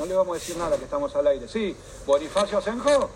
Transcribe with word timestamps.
No 0.00 0.06
le 0.06 0.14
vamos 0.14 0.34
a 0.34 0.40
decir 0.40 0.56
nada 0.56 0.78
que 0.78 0.84
estamos 0.84 1.14
al 1.14 1.26
aire. 1.26 1.46
Sí, 1.46 1.76
Bonifacio 2.06 2.56
Asenjo. 2.56 3.10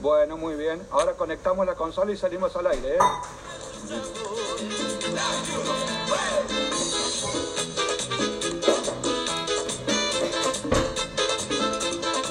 Bueno, 0.00 0.38
muy 0.38 0.54
bien. 0.54 0.80
Ahora 0.90 1.12
conectamos 1.12 1.66
la 1.66 1.74
consola 1.74 2.10
y 2.10 2.16
salimos 2.16 2.56
al 2.56 2.68
aire, 2.68 2.96
¿eh? 2.96 2.98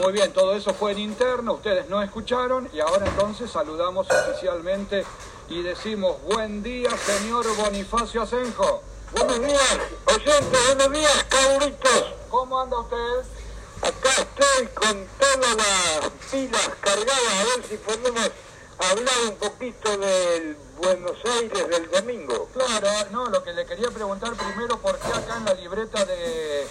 Muy 0.02 0.14
bien, 0.14 0.34
todo 0.34 0.56
eso 0.56 0.74
fue 0.74 0.94
en 0.94 0.98
interno, 0.98 1.54
ustedes 1.54 1.88
no 1.88 2.02
escucharon 2.02 2.68
y 2.74 2.80
ahora 2.80 3.06
entonces 3.06 3.52
saludamos 3.52 4.08
oficialmente 4.10 5.06
y 5.48 5.62
decimos 5.62 6.16
buen 6.24 6.64
día, 6.64 6.90
señor 6.98 7.46
Bonifacio 7.56 8.24
Asenjo. 8.24 8.82
Buenos 9.12 9.40
días, 9.42 9.80
oyentes, 10.08 10.76
buenos 10.76 10.92
días, 10.92 11.26
cabritos. 11.30 12.14
¿Cómo 12.32 12.60
anda 12.60 12.80
usted? 12.80 13.45
Acá 13.86 14.10
estoy 14.18 14.68
con 14.74 15.08
todas 15.20 15.56
las 15.58 16.10
pilas 16.32 16.70
cargadas, 16.82 17.34
a 17.40 17.44
ver 17.44 17.66
si 17.70 17.78
podemos 17.78 18.32
hablar 18.80 19.16
un 19.28 19.36
poquito 19.36 19.96
del 19.98 20.58
Buenos 20.78 21.18
Aires 21.24 21.70
del 21.70 21.92
domingo. 21.92 22.50
Claro, 22.52 22.88
no, 23.12 23.30
lo 23.30 23.44
que 23.44 23.54
le 23.54 23.64
quería 23.68 23.92
preguntar 23.92 24.34
primero, 24.34 24.80
¿por 24.80 24.98
qué 24.98 25.08
acá 25.10 25.38
en 25.38 25.46
la 25.46 25.54
libreta 25.54 26.04
de, 26.04 26.68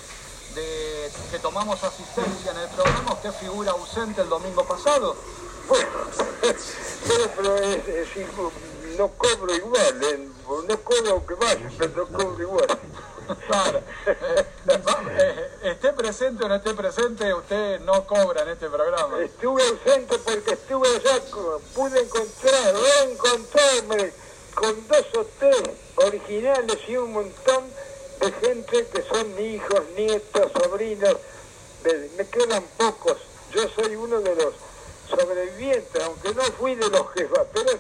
de 0.57 1.13
que 1.31 1.39
tomamos 1.39 1.85
asistencia 1.85 2.51
en 2.51 2.59
el 2.59 2.69
programa 2.71 3.13
usted 3.13 3.33
figura 3.35 3.71
ausente 3.71 4.23
el 4.23 4.29
domingo 4.29 4.67
pasado? 4.67 5.15
Bueno, 5.69 5.89
pero, 7.37 7.57
es, 7.59 7.89
es 7.89 8.27
no 8.99 9.09
cobro 9.17 9.55
igual, 9.55 10.03
eh, 10.03 10.29
no 10.69 10.81
cobro 10.83 11.25
que 11.25 11.35
vaya, 11.35 11.71
pero 11.79 12.09
no 12.11 12.19
cobro 12.19 12.43
igual. 12.43 12.79
Eh, 14.07 14.45
eh, 14.67 15.71
esté 15.71 15.93
presente 15.93 16.45
o 16.45 16.49
no 16.49 16.57
esté 16.57 16.75
presente, 16.75 17.33
usted 17.33 17.81
no 17.81 18.07
cobra 18.07 18.43
en 18.43 18.51
este 18.51 18.69
programa. 18.69 19.19
Estuve 19.21 19.63
ausente 19.63 20.19
porque 20.19 20.53
estuve 20.53 20.89
allá, 20.89 21.21
pude 21.75 22.01
encontrar, 22.01 22.75
encontrarme 23.09 24.13
con 24.55 24.89
dos 24.89 25.07
o 25.17 25.27
tres 25.39 25.63
originales 25.97 26.79
y 26.89 26.97
un 26.97 27.13
montón 27.13 27.65
de 28.21 28.33
gente 28.33 28.87
que 28.87 29.03
son 29.03 29.39
hijos, 29.39 29.83
nietos, 29.97 30.53
sobrinos. 30.53 31.17
me 32.17 32.27
quedan 32.29 32.65
pocos. 32.77 33.19
Yo 33.53 33.63
soy 33.75 33.97
uno 33.97 34.21
de 34.21 34.35
los 34.35 34.55
sobrevivientes, 35.09 36.03
aunque 36.03 36.35
no 36.35 36.43
fui 36.59 36.75
de 36.75 36.89
los 36.89 37.11
que 37.13 37.25
va, 37.25 37.45
pero 37.53 37.71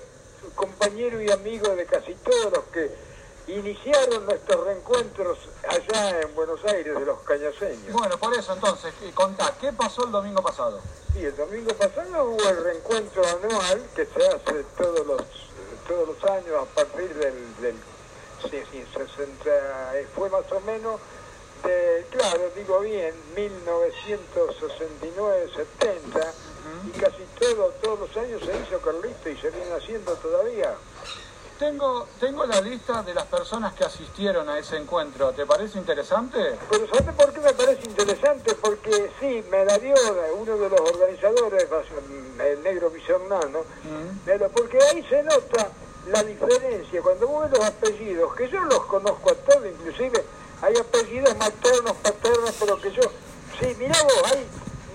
compañero 0.54 1.20
y 1.20 1.30
amigo 1.30 1.74
de 1.74 1.84
casi 1.86 2.14
todos 2.14 2.52
los 2.52 2.64
que 2.72 2.90
iniciaron 3.46 4.24
nuestros 4.24 4.64
reencuentros 4.64 5.38
allá 5.68 6.22
en 6.22 6.34
Buenos 6.34 6.64
Aires 6.64 6.98
de 6.98 7.04
los 7.04 7.20
cañaseños. 7.20 7.92
Bueno, 7.92 8.16
por 8.18 8.34
eso 8.34 8.54
entonces, 8.54 8.92
contá, 9.14 9.54
¿qué 9.60 9.72
pasó 9.72 10.04
el 10.04 10.10
domingo 10.12 10.42
pasado? 10.42 10.80
Sí, 11.12 11.24
el 11.24 11.36
domingo 11.36 11.72
pasado 11.74 12.24
hubo 12.24 12.48
el 12.48 12.64
reencuentro 12.64 13.22
anual 13.26 13.86
que 13.94 14.06
se 14.06 14.26
hace 14.26 14.64
todos 14.76 15.06
los 15.06 15.22
todos 15.86 16.08
los 16.08 16.24
años 16.30 16.62
a 16.62 16.64
partir 16.74 17.12
del, 17.14 17.56
del 17.60 17.76
sí, 18.50 18.62
sí, 18.72 18.82
60, 18.92 19.98
eh, 19.98 20.08
fue 20.14 20.30
más 20.30 20.50
o 20.50 20.58
menos 20.60 20.98
de, 21.62 22.06
claro, 22.10 22.50
digo 22.56 22.80
bien, 22.80 23.14
1969, 23.36 25.50
70, 25.54 26.32
y 26.86 26.90
casi 26.98 27.22
todo, 27.38 27.68
todos 27.82 28.00
los 28.00 28.16
años 28.16 28.42
se 28.44 28.56
hizo 28.56 28.80
Carlito 28.80 29.28
y 29.30 29.36
se 29.36 29.50
viene 29.50 29.72
haciendo 29.72 30.14
todavía. 30.16 30.74
Tengo, 31.58 32.08
tengo 32.18 32.44
la 32.46 32.60
lista 32.60 33.02
de 33.04 33.14
las 33.14 33.26
personas 33.26 33.74
que 33.74 33.84
asistieron 33.84 34.48
a 34.48 34.58
ese 34.58 34.76
encuentro. 34.76 35.30
¿Te 35.32 35.46
parece 35.46 35.78
interesante? 35.78 36.58
Pero 36.68 36.88
¿sabes 36.88 37.14
por 37.14 37.32
qué 37.32 37.40
me 37.40 37.52
parece 37.52 37.88
interesante? 37.88 38.54
Porque 38.56 39.12
sí, 39.20 39.44
me 39.50 39.64
la 39.64 39.78
dio 39.78 39.94
uno 40.36 40.56
de 40.56 40.68
los 40.68 40.80
organizadores, 40.80 41.68
el 42.44 42.62
negro 42.64 42.90
Bisornano, 42.90 43.60
pero 44.24 44.48
porque 44.48 44.78
ahí 44.82 45.04
se 45.08 45.22
nota 45.22 45.68
la 46.08 46.24
diferencia. 46.24 47.00
Cuando 47.00 47.28
vos 47.28 47.48
ves 47.48 47.58
los 47.58 47.68
apellidos, 47.68 48.34
que 48.34 48.48
yo 48.50 48.60
los 48.64 48.84
conozco 48.86 49.30
a 49.30 49.34
todos, 49.34 49.64
inclusive 49.64 50.24
hay 50.60 50.76
apellidos 50.76 51.36
maternos, 51.36 51.92
paternos, 52.02 52.52
pero 52.58 52.80
que 52.80 52.90
yo, 52.90 53.02
sí, 53.60 53.76
mirá 53.78 54.02
vos, 54.02 54.22
hay 54.32 54.44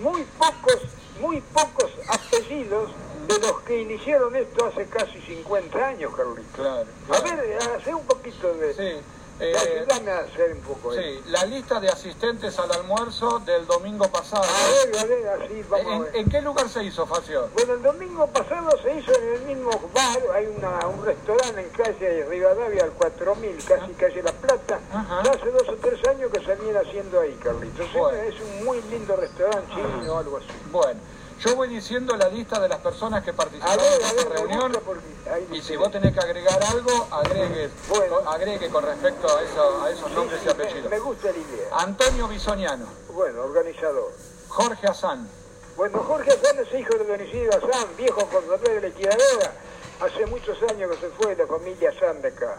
muy 0.02 0.24
pocos, 0.38 0.82
muy 1.22 1.40
pocos 1.40 1.92
apellidos 2.10 2.92
de 3.30 3.40
los 3.48 3.62
que 3.62 3.82
iniciaron 3.82 4.36
esto 4.36 4.66
hace 4.66 4.86
casi 4.88 5.20
50 5.22 5.88
años, 5.88 6.14
Carlito. 6.16 6.48
Claro. 6.56 6.86
A 7.12 7.20
ver, 7.22 7.58
hace 7.80 7.94
un 7.94 8.06
poquito 8.06 8.54
de... 8.56 8.74
Sí. 8.74 9.02
eh, 9.40 9.54
Ayúdame 9.56 10.12
a 10.12 10.20
hacer 10.20 10.52
un 10.54 10.60
poco 10.62 10.92
eso. 10.94 11.02
sí, 11.02 11.22
la 11.30 11.46
lista 11.46 11.80
de 11.80 11.88
asistentes 11.90 12.60
al 12.60 12.72
almuerzo 12.74 13.40
del 13.40 13.66
domingo 13.68 14.08
pasado. 14.10 14.44
A 14.44 14.86
ver, 14.86 14.98
a 15.00 15.06
ver, 15.06 15.28
así 15.42 15.64
vamos 15.70 15.86
a 15.88 15.96
¿En, 15.96 16.02
ver. 16.04 16.16
en 16.18 16.30
qué 16.30 16.42
lugar 16.42 16.68
se 16.70 16.84
hizo, 16.84 17.06
Facio? 17.06 17.48
Bueno, 17.54 17.74
el 17.76 17.82
domingo 17.84 18.28
pasado 18.28 18.70
se 18.82 18.96
hizo 18.98 19.14
en 19.14 19.34
el 19.36 19.42
mismo 19.44 19.70
bar, 19.94 20.20
hay 20.36 20.48
una, 20.48 20.88
un 20.88 21.06
restaurante 21.06 21.62
en 21.62 21.70
calle 21.70 22.26
Rivadavia 22.26 22.84
al 22.84 22.92
4000, 22.92 23.64
casi 23.66 23.92
calle 23.94 24.24
La 24.24 24.34
Plata. 24.34 24.80
Ajá. 24.92 25.22
Ya 25.24 25.32
hace 25.32 25.52
dos 25.52 25.70
o 25.70 25.76
tres 25.76 26.06
años 26.08 26.32
que 26.34 26.44
se 26.44 26.56
viene 26.56 26.78
haciendo 26.80 27.22
ahí, 27.22 27.34
Carlitos. 27.42 27.94
Bueno. 27.94 28.18
Es 28.18 28.36
un 28.42 28.66
muy 28.66 28.82
lindo 28.90 29.16
restaurante 29.16 29.74
chino 29.74 30.14
o 30.14 30.18
algo 30.18 30.38
así. 30.38 30.48
Bueno, 30.72 31.00
yo 31.40 31.56
voy 31.56 31.70
diciendo 31.70 32.16
la 32.18 32.28
lista 32.30 32.60
de 32.60 32.68
las 32.68 32.80
personas 32.80 33.24
que 33.24 33.34
participaron 33.34 33.78
ver, 33.78 34.02
en 34.02 34.08
esta 34.08 34.30
ver, 34.30 34.40
reunión. 34.40 34.72
porque 34.86 35.56
Y 35.56 35.62
si 35.62 35.76
vos 35.78 35.92
tenés 35.92 36.14
que 36.14 36.20
agregar 36.20 36.62
algo, 36.64 37.08
agregue, 37.12 37.70
Bueno. 37.88 38.18
agregue 38.30 38.70
con 38.70 38.84
respecto 38.84 39.28
a, 39.38 39.42
eso- 39.44 39.84
a 39.84 39.90
esos 39.92 40.10
Sí, 40.10 40.16
nombres 40.16 40.40
sí, 40.42 40.48
y 40.48 40.52
apellidos. 40.52 40.90
me 40.90 41.00
gusta 41.00 41.32
la 41.32 41.38
idea. 41.38 41.68
Antonio 41.78 42.28
Bisoniano, 42.28 42.86
Bueno, 43.14 43.44
organizador. 43.44 44.12
Jorge 44.50 44.88
Azán, 44.88 45.30
Bueno, 45.78 46.00
Jorge 46.00 46.32
Azán 46.32 46.58
es 46.60 46.74
hijo 46.78 46.94
de 46.96 47.06
Dionisio 47.06 47.50
Azán, 47.52 47.88
viejo 47.96 48.20
contador 48.28 48.60
de 48.60 48.82
la 48.82 48.88
liquidadora. 48.90 49.54
Hace 50.02 50.26
muchos 50.26 50.58
años 50.70 50.92
que 50.92 50.98
se 50.98 51.10
fue 51.12 51.36
la 51.38 51.48
familia 51.48 51.90
Azán 51.92 52.22
de 52.22 52.28
acá. 52.30 52.58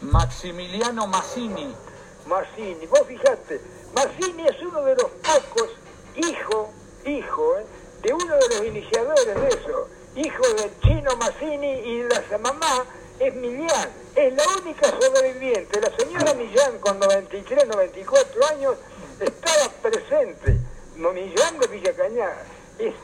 Maximiliano 0.00 1.06
Massini, 1.08 1.74
Mazzini. 2.26 2.86
Vos 2.86 3.02
fijate, 3.08 3.60
Mazzini 3.94 4.46
es 4.46 4.60
uno 4.62 4.82
de 4.82 4.94
los 4.94 5.06
pocos, 5.10 5.70
hijo, 6.16 6.70
hijo, 7.04 7.58
¿eh? 7.58 7.66
De 8.02 8.12
uno 8.12 8.36
de 8.36 8.48
los 8.48 8.66
iniciadores 8.66 9.26
de 9.26 9.48
eso. 9.48 9.88
Hijo 10.14 10.42
del 10.54 10.70
chino 10.80 11.16
Mazzini 11.16 11.72
y 11.72 12.02
la 12.02 12.38
mamá 12.38 12.84
es 13.18 13.34
Millán. 13.34 13.90
Es 14.14 14.34
la 14.34 14.44
única 14.60 14.88
sobreviviente. 15.00 15.80
La 15.80 15.96
señora 15.96 16.34
Millán 16.34 16.78
con 16.80 16.98
93, 16.98 17.66
94 17.68 18.46
años 18.46 18.76
estaba 19.20 19.68
presente. 19.80 20.58
Millán 20.96 21.58
de 21.58 21.66
Villa 21.66 21.92
Cañada. 21.94 22.44
Es 22.78 22.94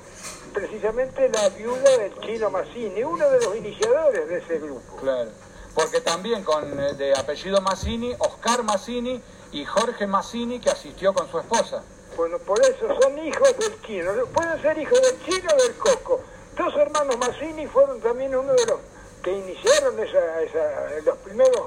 precisamente 0.52 1.28
la 1.28 1.48
viuda 1.50 1.98
del 1.98 2.18
chino 2.20 2.50
Mazzini, 2.50 3.02
uno 3.02 3.28
de 3.30 3.40
los 3.40 3.56
iniciadores 3.56 4.28
de 4.28 4.38
ese 4.38 4.58
grupo. 4.58 4.96
claro. 5.00 5.30
Porque 5.74 6.00
también 6.00 6.42
con 6.42 6.64
eh, 6.80 6.94
de 6.94 7.12
apellido 7.16 7.60
Massini, 7.60 8.12
Oscar 8.18 8.64
Massini 8.64 9.22
y 9.52 9.64
Jorge 9.64 10.08
Massini 10.08 10.58
que 10.58 10.70
asistió 10.70 11.14
con 11.14 11.30
su 11.30 11.38
esposa. 11.38 11.84
Bueno, 12.18 12.36
por 12.40 12.60
eso 12.60 12.88
son 13.00 13.16
hijos 13.24 13.56
del 13.58 13.80
chino. 13.82 14.10
Pueden 14.34 14.60
ser 14.60 14.76
hijos 14.76 15.00
del 15.00 15.24
chino 15.24 15.48
o 15.56 15.62
del 15.62 15.74
coco. 15.76 16.20
Dos 16.56 16.74
hermanos 16.74 17.16
Mazzini 17.16 17.64
fueron 17.68 18.00
también 18.00 18.34
uno 18.34 18.52
de 18.54 18.66
los 18.66 18.80
que 19.22 19.30
iniciaron 19.30 19.96
esa, 20.00 20.42
esa, 20.42 21.00
los 21.04 21.16
primeros 21.18 21.60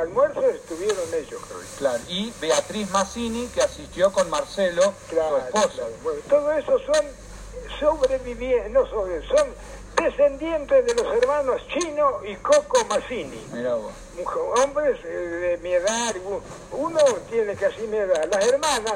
almuerzos, 0.00 0.44
estuvieron 0.44 1.04
ellos, 1.12 1.42
creo. 1.46 1.60
Claro. 1.76 2.02
Y 2.08 2.32
Beatriz 2.40 2.90
Massini 2.90 3.48
que 3.48 3.60
asistió 3.60 4.10
con 4.10 4.30
Marcelo, 4.30 4.94
Claro, 5.10 5.40
su 5.40 5.46
esposo. 5.46 5.68
claro. 5.74 5.92
Bueno, 6.02 6.20
todo 6.30 6.52
eso 6.52 6.78
son 6.78 7.04
sobrevivientes, 7.78 8.72
no 8.72 8.86
sobre, 8.86 9.26
son 9.28 9.46
descendientes 9.96 10.86
de 10.86 10.94
los 10.94 11.14
hermanos 11.16 11.60
Chino 11.68 12.24
y 12.24 12.34
Coco 12.36 12.82
Mazzini. 12.86 13.46
Mirá 13.52 13.74
vos. 13.74 13.92
Hombres 14.64 14.98
eh, 15.04 15.08
de 15.08 15.58
mi 15.58 15.72
edad, 15.74 16.14
uno 16.72 16.98
tiene 17.30 17.54
casi 17.56 17.82
mi 17.82 17.98
edad. 17.98 18.26
Las 18.30 18.46
hermanas, 18.46 18.94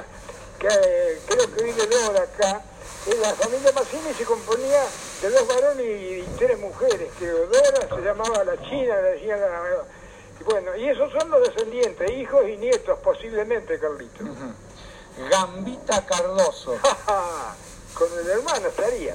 que 0.62 0.68
eh, 0.68 1.20
creo 1.26 1.52
que 1.54 1.62
vive 1.64 1.86
Dora 1.88 2.22
acá, 2.22 2.60
eh, 3.06 3.18
la 3.20 3.34
familia 3.34 3.72
Mazzini 3.72 4.14
se 4.16 4.24
componía 4.24 4.84
de 5.20 5.30
dos 5.30 5.48
varones 5.48 5.84
y, 5.86 6.24
tres 6.38 6.56
mujeres, 6.58 7.10
que 7.18 7.26
Dora 7.28 7.88
se 7.94 8.00
llamaba 8.00 8.44
la 8.44 8.56
China, 8.62 8.94
le 9.00 9.10
decían 9.14 9.40
la- 9.40 9.84
y 10.40 10.44
bueno, 10.44 10.76
y 10.76 10.88
esos 10.88 11.12
son 11.12 11.30
los 11.30 11.40
descendientes, 11.48 12.10
hijos 12.12 12.42
y 12.48 12.56
nietos 12.56 12.98
posiblemente, 13.00 13.78
Carlito. 13.78 14.24
Gambita 15.30 16.04
Cardoso. 16.06 16.76
Con 17.94 18.08
el 18.18 18.28
hermano 18.30 18.68
estaría. 18.68 19.14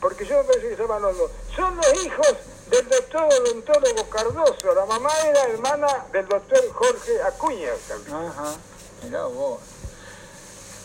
Porque 0.00 0.26
yo 0.26 0.36
me 0.38 0.44
parece 0.44 0.68
que 0.68 0.76
se 0.76 0.82
llaman 0.82 1.02
los 1.02 1.16
dos. 1.16 1.30
Son 1.56 1.74
los 1.76 2.04
hijos 2.04 2.34
del 2.70 2.88
doctor 2.88 3.24
odontólogo 3.24 4.08
Cardoso. 4.10 4.74
La 4.74 4.84
mamá 4.86 5.10
era 5.26 5.44
hermana 5.44 6.06
del 6.12 6.28
doctor 6.28 6.60
Jorge 6.74 7.22
Acuña. 7.22 7.70
Carlito. 7.88 8.16
Ajá. 8.16 8.54
Mirá 9.02 9.24
vos. 9.24 9.58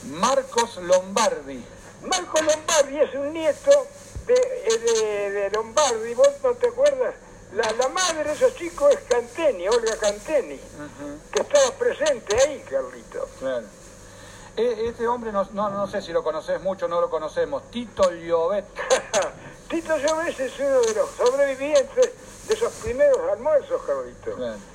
Marcos 0.06 0.78
Lombardi. 0.78 1.64
Marco 2.04 2.42
Lombardi 2.42 3.00
es 3.00 3.14
un 3.16 3.34
nieto 3.34 3.88
de, 4.28 4.34
eh, 4.34 4.78
de- 4.80 5.32
de 5.32 5.50
Lombardi. 5.52 6.14
¿Vos 6.14 6.30
no 6.44 6.52
te 6.54 6.68
acuerdas? 6.68 7.16
La, 7.54 7.72
la 7.74 7.88
madre 7.90 8.24
de 8.24 8.32
esos 8.34 8.56
chicos 8.56 8.92
es 8.94 9.00
Canteni, 9.08 9.68
Olga 9.68 9.96
Canteni, 9.98 10.60
que 11.32 11.42
estaba 11.42 11.72
presente 11.78 12.36
ahí, 12.42 12.64
Carlito. 12.70 13.30
Claro. 13.40 13.66
E- 14.58 14.88
Este 14.88 15.08
hombre, 15.08 15.32
no, 15.32 15.48
no, 15.54 15.70
no 15.70 15.88
sé 15.88 16.02
si 16.02 16.12
lo 16.12 16.24
conoces 16.24 16.60
mucho, 16.62 16.88
no 16.88 17.00
lo 17.00 17.10
conocemos. 17.10 17.70
Tito 17.72 18.12
Llobet. 18.12 18.66
Tito 19.70 19.98
Lloves 19.98 20.40
es 20.40 20.60
uno 20.60 20.82
de 20.82 20.94
los 20.96 21.10
sobrevivientes 21.12 22.12
de 22.48 22.54
esos 22.54 22.74
primeros 22.74 23.20
almuerzos, 23.32 23.82
Carlito. 23.84 24.36
Bien. 24.36 24.73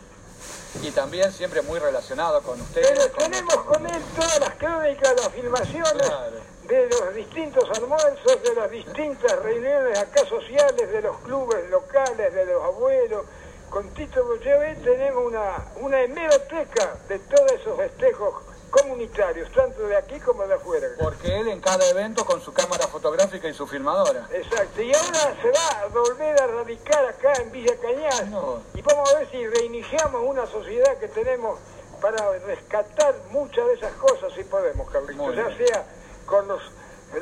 Y 0.82 0.90
también 0.90 1.32
siempre 1.32 1.62
muy 1.62 1.78
relacionado 1.80 2.42
con 2.42 2.60
ustedes. 2.60 2.88
Pero 2.90 3.12
con- 3.12 3.30
tenemos 3.30 3.54
con 3.64 3.86
él 3.86 4.02
todas 4.14 4.40
las 4.40 4.54
crónicas, 4.54 5.14
las 5.16 5.28
filmaciones 5.30 6.06
Claro. 6.08 6.36
de 6.64 6.88
los 6.88 7.14
distintos 7.14 7.68
almuerzos, 7.78 8.42
de 8.42 8.54
las 8.54 8.70
distintas 8.70 9.38
reuniones 9.42 9.98
acá 9.98 10.24
sociales, 10.26 10.92
de 10.92 11.02
los 11.02 11.16
clubes 11.20 11.68
locales, 11.70 12.32
de 12.34 12.44
los 12.46 12.62
abuelos. 12.62 13.24
Con 13.70 13.88
Tito 13.90 14.24
Bochevé 14.24 14.76
tenemos 14.76 15.26
una, 15.26 15.66
una 15.76 16.00
hemeroteca 16.02 16.96
de 17.08 17.18
todos 17.18 17.52
esos 17.52 17.76
festejos 17.76 18.34
comunitarios, 18.70 19.50
tanto 19.52 19.86
de 19.86 19.96
aquí 19.96 20.18
como 20.20 20.46
de 20.46 20.54
afuera. 20.54 20.88
Porque 20.98 21.40
él 21.40 21.48
en 21.48 21.60
cada 21.60 21.88
evento 21.88 22.24
con 22.24 22.40
su 22.40 22.52
cámara 22.52 22.86
fotográfica 22.86 23.48
y 23.48 23.54
su 23.54 23.66
filmadora. 23.66 24.28
Exacto, 24.32 24.82
y 24.82 24.92
ahora 24.94 25.36
se 25.42 25.50
va 25.50 25.82
a 25.82 25.86
volver 25.86 26.40
a 26.40 26.46
radicar 26.46 27.04
acá 27.06 27.32
en 27.34 27.50
Villa 27.52 27.74
Cañas 27.80 28.28
No. 28.28 28.62
y 28.74 28.82
vamos 28.82 29.12
a 29.12 29.18
ver 29.18 29.30
si 29.30 29.46
reiniciamos 29.46 30.22
una 30.24 30.46
sociedad 30.46 30.96
que 30.98 31.08
tenemos 31.08 31.58
para 32.00 32.30
rescatar 32.38 33.14
muchas 33.30 33.66
de 33.66 33.74
esas 33.74 33.92
cosas 33.94 34.32
si 34.34 34.44
podemos, 34.44 34.88
Carlitos, 34.90 35.34
ya 35.34 35.56
sea 35.56 35.84
con 36.26 36.46
los 36.48 36.60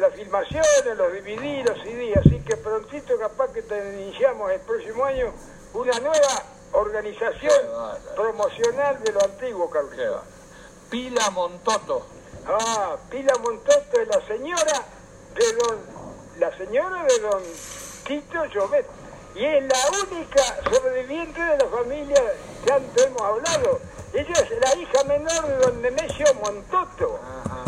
las 0.00 0.12
filmaciones, 0.14 0.84
los 0.96 1.12
DVD, 1.12 1.64
los 1.64 1.81
CD, 1.82 2.12
así 2.19 2.40
que 2.40 2.56
prontito 2.56 3.16
capaz 3.19 3.52
que 3.52 3.62
te 3.62 4.02
iniciamos 4.02 4.50
el 4.50 4.60
próximo 4.60 5.04
año 5.04 5.32
una 5.75 5.98
nueva 6.00 6.43
organización 6.72 7.52
promocional 8.16 9.00
de 9.02 9.12
lo 9.12 9.22
antiguo, 9.22 9.70
Carlitos. 9.70 10.22
Pila 10.91 11.31
Montoto. 11.31 12.06
Ah, 12.47 12.97
Pila 13.11 13.33
Montoto 13.43 14.00
es 14.00 14.09
la 14.09 14.27
señora 14.27 14.83
de 15.35 15.53
don, 15.53 15.79
la 16.38 16.56
señora 16.56 17.05
de 17.05 17.19
don 17.21 17.43
Tito 18.06 18.44
Llobet. 18.47 18.87
Y 19.35 19.44
es 19.44 19.65
la 19.65 19.79
única 20.09 20.43
sobreviviente 20.71 21.41
de 21.41 21.59
la 21.59 21.67
familia 21.67 22.23
que 22.65 22.73
antes 22.73 23.06
hemos 23.06 23.21
hablado. 23.21 23.81
Ella 24.15 24.33
es 24.33 24.50
la 24.61 24.77
hija 24.77 25.05
menor 25.05 25.47
de 25.47 25.56
don 25.56 25.83
Nemesio 25.83 26.35
Montoto. 26.43 27.21
Ajá. 27.44 27.65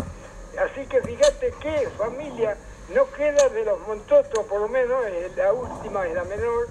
Así 0.59 0.85
que 0.87 1.01
fíjate 1.01 1.53
qué 1.61 1.89
familia 1.97 2.57
no 2.93 3.09
queda 3.11 3.49
de 3.49 3.65
los 3.65 3.79
Montoto, 3.87 4.43
por 4.43 4.61
lo 4.61 4.67
menos 4.67 5.05
es 5.05 5.35
la 5.37 5.53
última, 5.53 6.07
es 6.07 6.13
la 6.15 6.23
menor. 6.23 6.67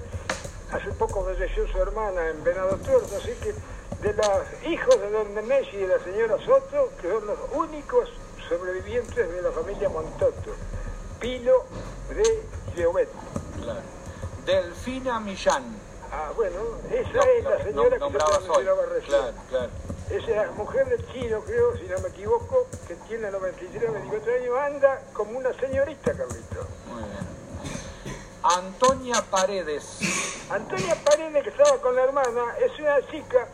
Hace 0.72 0.90
poco 0.92 1.24
falleció 1.24 1.66
su 1.68 1.78
hermana 1.78 2.28
en 2.28 2.42
Venado 2.42 2.76
Tuerto, 2.78 3.16
así 3.16 3.32
que 3.42 3.54
de 4.02 4.12
los 4.14 4.66
hijos 4.66 5.00
de 5.00 5.10
don 5.10 5.34
Nemesio 5.34 5.78
y 5.78 5.82
de 5.82 5.88
la 5.98 6.04
señora 6.04 6.36
Soto, 6.44 6.90
que 7.00 7.10
son 7.10 7.26
los 7.26 7.38
únicos 7.52 8.08
sobrevivientes 8.48 9.16
de 9.30 9.42
la 9.42 9.50
familia 9.50 9.88
Montoto. 9.88 10.52
Pilo 11.20 11.64
de 12.10 12.42
Llobet. 12.80 13.08
Claro. 13.60 13.80
Delfina 14.46 15.18
Millán. 15.20 15.64
Ah, 16.12 16.30
bueno, 16.36 16.56
esa 16.90 17.12
No, 17.12 17.22
es 17.22 17.44
no, 17.44 17.50
la 17.50 17.56
no- 17.58 17.64
señora 17.64 17.90
que 17.90 17.98
nombrabas 17.98 18.38
te 18.38 18.44
hoy. 18.44 18.48
mencionaba 18.64 18.82
recién. 18.86 19.08
Claro, 19.10 19.32
claro. 19.50 19.70
Es 20.10 20.28
la 20.28 20.50
mujer 20.52 20.88
del 20.88 21.06
chino, 21.12 21.40
creo, 21.42 21.76
si 21.76 21.82
no 21.82 21.98
me 21.98 22.08
equivoco, 22.08 22.66
que 22.86 22.94
tiene 23.08 23.30
93 23.30 23.90
o 23.90 23.92
24 23.92 24.32
años, 24.32 24.56
anda 24.58 25.02
como 25.12 25.36
una 25.38 25.52
señorita, 25.54 26.14
Carlito. 26.14 26.66
Muy 26.90 27.02
bien. 27.02 28.18
Antonia 28.42 29.22
Paredes. 29.30 30.46
Antonia 30.48 30.96
Paredes, 31.04 31.42
que 31.42 31.50
estaba 31.50 31.76
con 31.78 31.94
la 31.94 32.04
hermana, 32.04 32.56
es 32.58 32.78
una 32.80 33.06
chica 33.10 33.48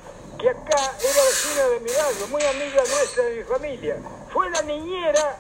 que 0.45 0.51
acá 0.51 0.93
era 1.01 1.23
vecina 1.23 1.69
de 1.69 1.81
mi 1.81 1.91
barrio, 1.91 2.27
muy 2.29 2.43
amiga 2.43 2.83
nuestra 2.83 3.25
de 3.25 3.37
mi 3.37 3.45
familia. 3.45 3.97
Fue 4.31 4.51
la 4.51 4.61
niñera, 4.61 5.39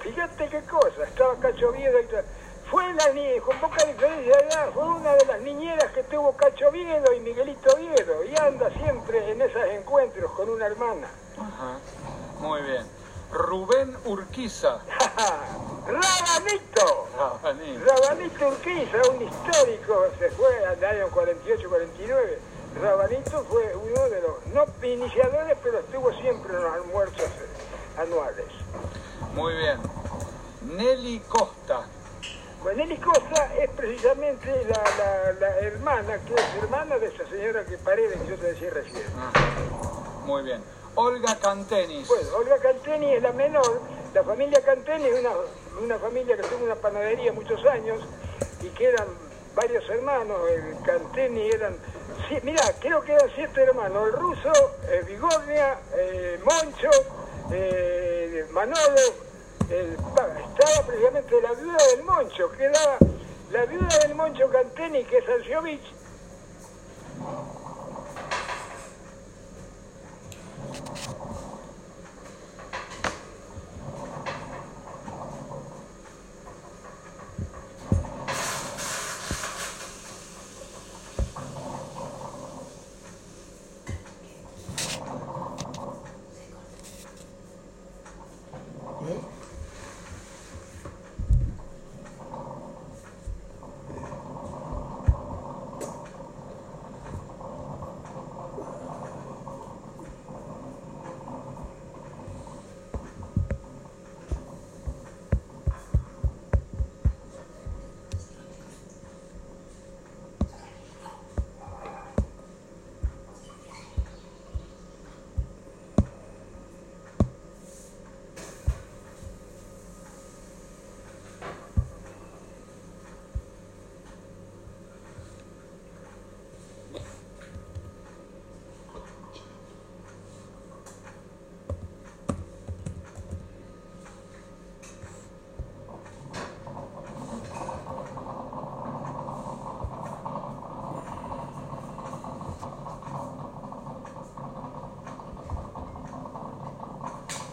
fíjate 0.00 0.48
qué 0.48 0.60
cosa, 0.62 1.04
estaba 1.04 1.36
Cacho 1.36 1.70
Viedo 1.70 2.00
y 2.00 2.06
tal. 2.06 2.24
Fue 2.68 2.92
la 2.94 3.12
niñera, 3.12 3.42
con 3.42 3.60
poca 3.60 3.84
diferencia 3.84 4.36
de 4.38 4.48
edad, 4.48 4.70
fue 4.74 4.82
una 4.86 5.12
de 5.14 5.26
las 5.26 5.40
niñeras 5.42 5.92
que 5.92 6.02
tuvo 6.02 6.32
Cacho 6.32 6.68
Viedo 6.72 7.14
y 7.14 7.20
Miguelito 7.20 7.76
Viedo, 7.76 8.24
y 8.24 8.36
anda 8.38 8.70
siempre 8.70 9.30
en 9.30 9.40
esos 9.40 9.62
encuentros 9.66 10.32
con 10.32 10.48
una 10.48 10.66
hermana. 10.66 11.06
Ajá. 11.38 11.78
Muy 12.40 12.60
bien. 12.62 12.84
Rubén 13.30 13.96
Urquiza. 14.04 14.80
¡Rabanito! 15.86 17.06
Rabaní. 17.16 17.78
Rabanito 17.78 18.48
Urquiza, 18.48 18.98
un 19.10 19.22
histórico, 19.22 20.06
se 20.18 20.28
fue 20.32 20.66
al 20.66 20.82
año 20.82 21.08
48-49. 21.10 22.49
Rabanito 22.80 23.44
fue 23.44 23.74
uno 23.74 24.08
de 24.08 24.20
los, 24.20 24.46
no 24.54 24.64
iniciadores, 24.86 25.56
pero 25.62 25.80
estuvo 25.80 26.12
siempre 26.14 26.54
en 26.54 26.62
los 26.62 26.72
almuerzos 26.74 27.28
anuales. 27.98 28.46
Muy 29.34 29.54
bien. 29.56 29.78
Nelly 30.76 31.20
Costa. 31.28 31.86
Bueno, 32.62 32.78
Nelly 32.84 32.98
Costa 32.98 33.54
es 33.56 33.70
precisamente 33.70 34.64
la, 34.68 34.82
la- 34.98 35.32
la 35.40 35.58
hermana, 35.58 36.18
que 36.24 36.34
es 36.34 36.54
hermana 36.62 36.98
de 36.98 37.06
esa 37.06 37.26
señora 37.28 37.64
que 37.64 37.76
Paredes, 37.78 38.20
que 38.20 38.28
yo 38.28 38.36
te 38.36 38.46
decía 38.52 38.70
recién. 38.70 39.06
Ajá. 39.18 39.32
Muy 40.26 40.42
bien. 40.42 40.62
Olga 40.94 41.36
Cantenis. 41.40 42.06
Bueno, 42.08 42.28
Olga 42.36 42.58
Canteni 42.58 43.14
es 43.14 43.22
la 43.22 43.32
menor. 43.32 43.80
La 44.12 44.22
familia 44.24 44.60
Canteni 44.62 45.04
es 45.06 45.20
una, 45.20 45.30
una 45.82 45.98
familia 45.98 46.36
que 46.36 46.42
tuvo 46.42 46.64
una 46.64 46.74
panadería 46.74 47.32
muchos 47.32 47.64
años 47.66 48.00
y 48.62 48.68
que 48.70 48.86
eran 48.88 49.06
varios 49.54 49.88
hermanos. 49.88 50.38
El 50.50 50.76
Canteni 50.84 51.48
eran. 51.50 51.76
Sí, 52.28 52.38
mirá, 52.42 52.62
creo 52.80 53.02
que 53.02 53.12
eran 53.12 53.30
siete 53.34 53.62
hermanos: 53.62 54.08
el 54.08 54.12
ruso, 54.12 54.52
eh, 54.88 55.18
eh, 55.96 56.40
Moncho, 56.44 56.90
eh, 57.52 58.46
Manolo. 58.50 59.00
estaba 59.68 60.86
precisamente 60.86 61.40
la 61.40 61.52
viuda 61.52 61.78
del 61.94 62.04
Moncho, 62.04 62.50
que 62.52 62.64
era 62.64 62.98
la 63.52 63.64
viuda 63.66 63.98
del 63.98 64.14
Moncho 64.14 64.50
Canteni, 64.50 65.04
que 65.04 65.18
es 65.18 65.28
Ansiovich. 65.28 66.00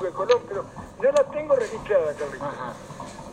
De 0.08 0.14
Colón, 0.14 0.42
pero 0.48 0.64
no 1.02 1.12
la 1.12 1.24
tengo 1.32 1.56
registrada, 1.56 2.14
Carlitos. 2.14 2.48
Ajá. 2.48 2.74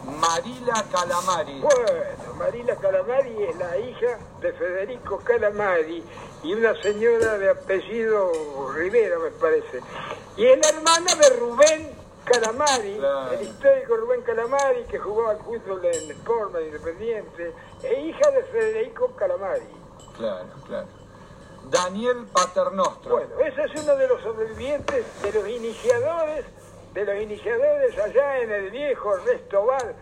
Marila 0.05 0.85
Calamari. 0.93 1.61
Bueno, 1.61 2.37
Marila 2.37 2.77
Calamari 2.77 3.43
es 3.45 3.57
la 3.57 3.79
hija 3.79 4.19
de 4.41 4.53
Federico 4.53 5.19
Calamari 5.25 6.05
y 6.43 6.53
una 6.53 6.75
señora 6.83 7.39
de 7.39 7.51
apellido 7.51 8.31
Rivera, 8.75 9.19
me 9.19 9.31
parece. 9.31 9.81
Y 10.37 10.47
es 10.47 10.59
la 10.59 10.69
hermana 10.69 11.15
de 11.15 11.31
Rubén 11.39 11.91
Calamari, 12.25 12.97
Claro. 12.99 13.33
el 13.33 13.43
histórico 13.49 13.97
Rubén 13.97 14.23
Calamari 14.23 14.85
que 14.85 14.99
jugaba 14.99 15.31
al 15.31 15.39
fútbol 15.39 15.83
en 15.85 16.11
Sportman 16.19 16.63
Independiente, 16.65 17.55
e 17.83 18.01
hija 18.01 18.31
de 18.31 18.43
Federico 18.45 19.09
Calamari. 19.17 19.69
Claro, 20.19 20.49
claro. 20.67 20.87
Daniel 21.71 22.27
Paternostro. 22.31 23.17
Bueno, 23.17 23.39
ese 23.41 23.63
es 23.63 23.83
uno 23.83 23.97
de 23.97 24.07
los 24.07 24.21
sobrevivientes, 24.23 25.23
de 25.23 25.33
los 25.33 25.49
iniciadores 25.49 26.45
de 26.95 27.05
los 27.05 27.23
iniciadores 27.23 27.99
allá 27.99 28.39
en 28.41 28.51
el 28.53 28.71
viejo 28.71 29.17
Restobar 29.27 29.95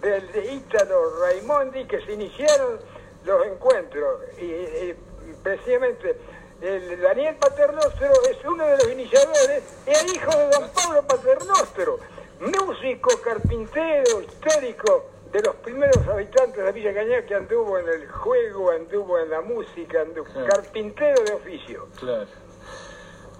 del 0.00 0.32
de 0.32 0.52
Ítalo 0.54 1.20
Raimondi 1.20 1.84
que 1.86 2.00
se 2.00 2.12
iniciaron 2.14 2.80
los 3.24 3.46
encuentros. 3.46 4.22
Y, 4.38 4.44
y 4.44 4.96
precisamente 5.42 6.16
el 6.62 7.00
Daniel 7.00 7.36
Paternostro 7.36 8.10
es 8.30 8.44
uno 8.44 8.64
de 8.66 8.76
los 8.78 8.90
iniciadores, 8.92 9.62
es 9.86 10.14
hijo 10.14 10.30
de 10.36 10.48
don 10.48 10.70
Pablo 10.74 11.02
Paternostro, 11.06 11.98
músico, 12.40 13.20
carpintero, 13.22 14.22
histórico 14.22 15.10
de 15.32 15.42
los 15.42 15.54
primeros 15.56 15.96
habitantes 16.08 16.64
de 16.64 16.72
Villa 16.72 16.92
Cañá 16.92 17.24
que 17.24 17.34
anduvo 17.34 17.78
en 17.78 17.88
el 17.88 18.08
juego, 18.10 18.70
anduvo 18.72 19.18
en 19.18 19.30
la 19.30 19.40
música, 19.42 20.00
anduvo 20.00 20.24
Claro. 20.32 20.46
carpintero 20.48 21.22
de 21.22 21.32
oficio. 21.34 21.86
Claro. 21.98 22.26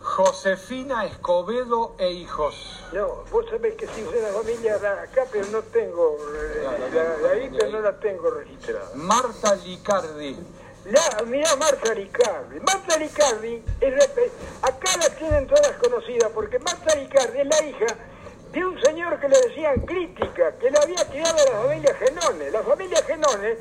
Josefina 0.02 1.04
Escobedo 1.04 1.95
e 1.99 2.11
hijos. 2.11 2.83
No, 2.92 3.25
vos 3.30 3.45
sabés 3.50 3.75
que 3.75 3.87
sí, 3.88 4.02
una 4.02 4.28
familia 4.28 4.76
acá, 4.76 5.26
pero 5.30 5.47
no 5.49 5.62
tengo, 5.62 6.16
eh, 6.35 6.62
la, 7.23 7.30
ahí, 7.30 7.49
pero 7.52 7.66
ahí. 7.66 7.73
no 7.73 7.80
la 7.80 7.99
tengo 8.00 8.30
registrada. 8.30 8.90
Marta 8.95 9.54
Licardi. 9.57 10.37
La, 10.87 11.23
mirá 11.26 11.54
Marta 11.57 11.92
Ricardi. 11.92 12.59
Marta 12.61 12.97
Ricardi, 12.97 13.62
acá 14.62 14.97
la 14.99 15.11
tienen 15.16 15.47
todas 15.47 15.73
conocidas, 15.73 16.30
porque 16.35 16.59
Marta 16.59 16.95
Ricardi 16.95 17.40
es 17.40 17.47
la 17.47 17.62
hija 17.66 17.87
de 18.52 18.64
un 18.64 18.80
señor 18.83 19.21
que 19.21 19.28
le 19.28 19.38
decían 19.42 19.80
crítica, 19.83 20.52
que 20.59 20.71
lo 20.71 20.80
había 20.80 21.04
criado 21.11 21.37
a 21.37 21.45
la 21.52 21.61
familia 21.62 21.95
Genone. 21.95 22.50
La 22.50 22.62
familia 22.62 23.02
Genone 23.04 23.59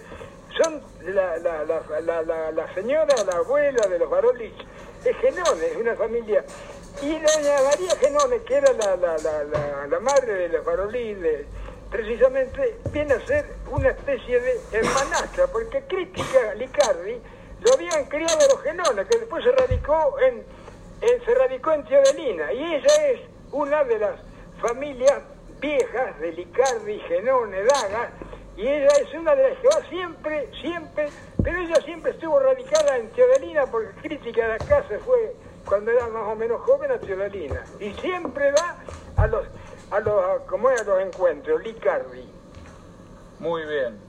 son 0.58 0.82
la, 1.14 1.38
la, 1.38 1.64
la, 1.66 1.82
la, 2.02 2.22
la- 2.24 2.52
la 2.52 2.74
señora, 2.74 3.14
la 3.26 3.36
abuela 3.38 3.86
de 3.88 4.00
los 4.00 4.10
Barolich, 4.10 4.56
es 5.06 5.18
Genone, 5.18 5.66
es 5.68 5.78
una 5.78 5.96
familia. 5.96 6.44
Y 7.02 7.12
doña 7.14 7.62
María 7.64 7.96
Genone, 8.00 8.42
que 8.44 8.56
era 8.56 8.74
la, 8.74 8.96
la, 8.96 9.18
la, 9.18 9.44
la, 9.44 9.88
la 9.88 10.00
madre 10.00 10.50
de 10.50 10.60
Barolich, 10.60 11.18
de- 11.18 11.46
precisamente 11.90 12.78
viene 12.92 13.14
a 13.16 13.26
ser 13.26 13.46
una 13.72 13.90
especie 13.90 14.40
de 14.40 14.60
hermanastra, 14.72 15.48
porque 15.48 15.82
crítica 15.88 16.54
Licardi 16.56 17.20
lo 17.62 17.74
habían 17.74 18.06
criado 18.06 18.38
los 18.52 18.62
Genones, 18.62 19.08
que 19.08 19.18
después 19.18 19.44
se 19.44 19.52
radicó 19.52 20.18
en, 20.20 20.44
en- 21.02 21.26
se 21.26 21.34
radicó 21.36 21.72
en 21.74 21.86
Teodelina, 21.86 22.54
y 22.54 22.76
ella 22.76 23.08
es 23.12 23.22
una 23.52 23.84
de 23.86 23.98
las 24.00 24.20
familias 24.62 25.20
viejas 25.60 26.20
de 26.20 26.32
Licardi, 26.34 27.00
Genone, 27.08 27.64
Daga, 27.64 28.12
y 28.56 28.68
ella 28.68 28.90
es 29.02 29.14
una 29.14 29.34
de 29.36 29.50
las 29.50 29.60
que 29.60 29.68
va 29.70 29.90
siempre, 29.90 30.50
siempre, 30.62 31.10
pero 31.44 31.60
ella 31.60 31.76
siempre 31.86 32.12
estuvo 32.12 32.40
radicada 32.40 32.98
en 32.98 33.10
Teodelina 33.12 33.66
porque 33.68 33.90
crítica 34.02 34.48
de 34.48 34.54
acá 34.54 34.84
se 34.88 35.00
fue 35.00 35.36
cuando 35.66 35.92
era 35.92 36.08
más 36.08 36.28
o 36.28 36.36
menos 36.36 36.62
joven 36.62 36.92
a 36.92 37.00
Teodelina, 37.00 37.64
y 37.80 37.92
siempre 37.96 38.52
va 38.54 38.78
a 39.18 39.28
los, 39.28 39.46
a 39.92 40.00
los, 40.00 40.24
a- 40.26 40.46
como 40.48 40.70
es, 40.72 40.82
a 40.82 40.84
los 40.84 41.00
encuentros, 41.02 41.62
Licardi. 41.64 42.28
Muy 43.40 43.64
bien. 43.66 44.00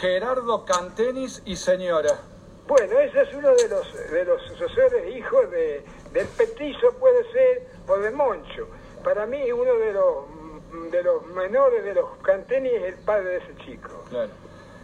Gerardo 0.00 0.64
Cantenis 0.64 1.42
y 1.44 1.56
señora. 1.56 2.20
Bueno, 2.66 2.98
ese 3.00 3.22
es 3.22 3.34
uno 3.34 3.54
de 3.54 3.68
los, 3.68 4.10
de 4.10 4.24
los 4.24 4.42
sucesores, 4.42 5.16
hijos 5.16 5.50
de, 5.50 5.84
del 6.12 6.26
petizo 6.28 6.92
puede 7.00 7.30
ser, 7.32 7.66
o 7.88 7.96
de 7.98 8.10
Moncho. 8.12 8.68
Para 9.02 9.26
mí 9.26 9.50
uno 9.50 9.74
de 9.74 9.92
los, 9.92 10.90
de 10.92 11.02
los 11.02 11.26
menores 11.26 11.84
de 11.84 11.94
los 11.94 12.16
Canteni 12.22 12.68
es 12.68 12.82
el 12.84 12.94
padre 13.04 13.24
de 13.30 13.36
ese 13.38 13.56
chico. 13.64 14.04
Claro. 14.10 14.30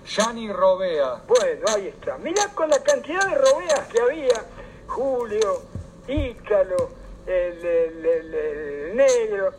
Yani 0.09 0.51
Robea. 0.51 1.21
Bueno, 1.27 1.67
ahí 1.75 1.89
está. 1.89 2.17
Mirá 2.19 2.49
con 2.55 2.71
la 2.71 2.83
cantidad 2.83 3.27
de 3.27 3.35
robeas 3.35 3.87
que 3.93 4.01
había, 4.01 4.43
Julio, 4.87 5.63
Ítalo, 6.07 6.91
el, 7.27 8.97
negro, 8.97 9.53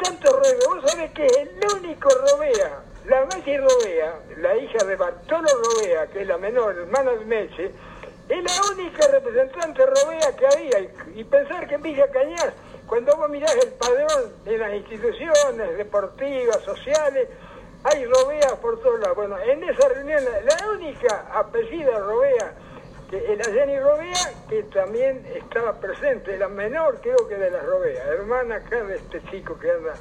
tantos 0.00 0.32
robeas. 0.32 0.66
Vos 0.68 0.90
sabés 0.90 1.10
que 1.12 1.26
el 1.26 1.50
único 1.76 2.08
robea, 2.10 2.80
la 3.06 3.26
Messi 3.26 3.56
Robea, 3.56 4.20
la 4.36 4.56
hija 4.56 4.84
de 4.84 4.94
Bartolo 4.94 5.48
Robea, 5.64 6.06
que 6.06 6.22
es 6.22 6.28
la 6.28 6.38
menor, 6.38 6.76
hermana 6.76 7.12
de 7.12 7.24
Messi, 7.24 7.62
es 8.28 8.44
la 8.44 8.72
única 8.72 9.08
representante 9.08 9.84
robea 9.84 10.36
que 10.36 10.46
había. 10.46 10.80
Y, 10.80 11.20
y 11.20 11.24
pensar 11.24 11.66
que 11.66 11.74
en 11.74 11.82
Villa 11.82 12.08
Cañas, 12.12 12.52
cuando 12.86 13.16
vos 13.16 13.28
mirás 13.30 13.56
el 13.56 13.72
padrón 13.72 14.32
de 14.44 14.58
las 14.58 14.74
instituciones 14.74 15.76
deportivas, 15.76 16.62
sociales, 16.62 17.28
hay 17.84 18.04
robeas 18.06 18.52
por 18.60 18.80
todos 18.80 19.00
lados. 19.00 19.16
Bueno, 19.16 19.38
en 19.38 19.64
esa 19.64 19.88
reunión, 19.88 20.22
la, 20.24 20.56
la 20.56 20.70
única 20.70 21.26
apellida 21.32 21.98
robea, 21.98 22.54
que 23.10 23.36
la 23.36 23.44
Jenny 23.44 23.78
Robea, 23.80 24.34
que 24.48 24.62
también 24.64 25.24
estaba 25.34 25.72
presente, 25.80 26.36
la 26.36 26.48
menor 26.48 26.98
creo 27.00 27.26
que 27.26 27.36
de 27.36 27.50
las 27.50 27.64
robeas, 27.64 28.06
hermana 28.06 28.56
acá 28.56 28.82
de 28.84 28.96
este 28.96 29.22
chico 29.30 29.58
que 29.58 29.70
anda, 29.70 29.94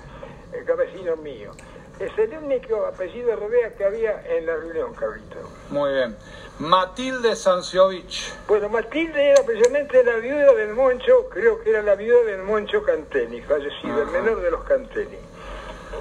el 0.52 0.66
cabecino 0.66 1.16
mío. 1.18 1.52
Es 2.00 2.16
el 2.20 2.38
único 2.38 2.86
apellido 2.86 3.36
robea 3.36 3.74
que 3.76 3.84
había 3.84 4.22
en 4.28 4.46
la 4.46 4.56
reunión, 4.56 4.94
Carlito. 4.94 5.38
Muy 5.72 5.92
bien. 5.94 6.16
Matilde 6.60 7.36
Sanciovich. 7.36 8.34
Bueno, 8.48 8.70
Matilde 8.70 9.32
era 9.32 9.42
precisamente 9.44 10.04
la 10.04 10.18
viuda 10.18 10.54
del 10.54 10.74
Moncho, 10.74 11.28
creo 11.30 11.60
que 11.62 11.72
era 11.72 11.82
la 11.82 11.96
viuda 11.96 12.24
del 12.24 12.44
Moncho 12.44 12.84
Canteni, 12.84 13.42
fallecido, 13.42 14.04
el 14.04 14.10
menor 14.10 14.42
de 14.42 14.52
los 14.52 14.64
Canteni. 14.64 15.18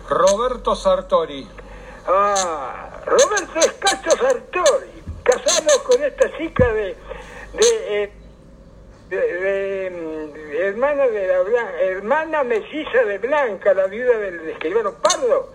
Roberto 0.09 0.75
Sartori. 0.75 1.49
Ah, 2.08 2.88
Roberto 3.04 3.58
Escacho 3.58 4.10
Sartori, 4.16 5.02
casado 5.25 5.82
con 5.84 6.02
esta 6.02 6.36
chica 6.36 6.66
de, 6.72 6.96
de, 7.52 8.02
eh, 8.04 8.12
de- 9.08 9.16
de, 9.40 9.90
mm, 9.90 10.56
hermana 10.56 11.06
de 11.08 11.26
la 11.26 11.40
Blan- 11.42 11.75
hermana 11.80 12.44
melliza 12.44 13.04
de 13.04 13.18
Blanca, 13.18 13.75
la 13.75 13.86
viuda 13.86 14.18
del 14.18 14.48
escribano 14.50 14.94
Pardo. 14.94 15.52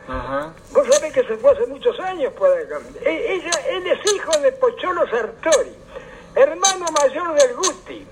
Vos 0.72 0.88
sabés 0.94 1.14
que 1.14 1.24
se 1.24 1.36
fue 1.38 1.52
hace 1.52 1.66
muchos 1.68 1.98
años 2.02 2.34
por 2.34 2.50
acá. 2.52 2.80
E- 3.06 3.34
Ella, 3.34 3.52
él 3.70 3.88
es 3.88 4.14
hijo 4.14 4.38
de 4.40 4.52
Pocholo 4.54 5.08
Sartori, 5.10 5.76
hermano 6.36 6.86
mayor 7.02 7.34
del 7.34 7.56
Gusti. 7.56 8.08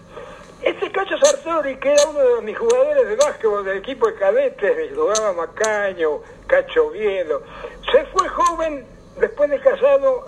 Este 0.61 0.91
Cacho 0.91 1.17
Sartori, 1.17 1.77
que 1.77 1.93
era 1.93 2.09
uno 2.09 2.35
de 2.35 2.41
mis 2.41 2.57
jugadores 2.57 3.07
de 3.07 3.15
básquetbol 3.15 3.63
del 3.63 3.77
equipo 3.77 4.07
de 4.07 4.15
cadetes, 4.15 4.93
jugaba 4.93 5.31
Macaño, 5.31 6.21
Cacho 6.47 6.87
Oviedo, 6.87 7.43
se 7.89 8.03
fue 8.07 8.27
joven 8.27 8.85
después 9.17 9.49
de 9.49 9.59
casado 9.61 10.25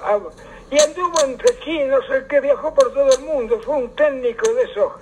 y 0.69 0.79
anduvo 0.79 1.21
entre 1.25 1.59
chinos, 1.59 2.05
el 2.11 2.27
que 2.27 2.39
viajó 2.39 2.73
por 2.73 2.93
todo 2.93 3.11
el 3.11 3.23
mundo, 3.25 3.59
fue 3.61 3.75
un 3.75 3.93
técnico 3.93 4.53
de 4.53 4.63
esos 4.63 4.93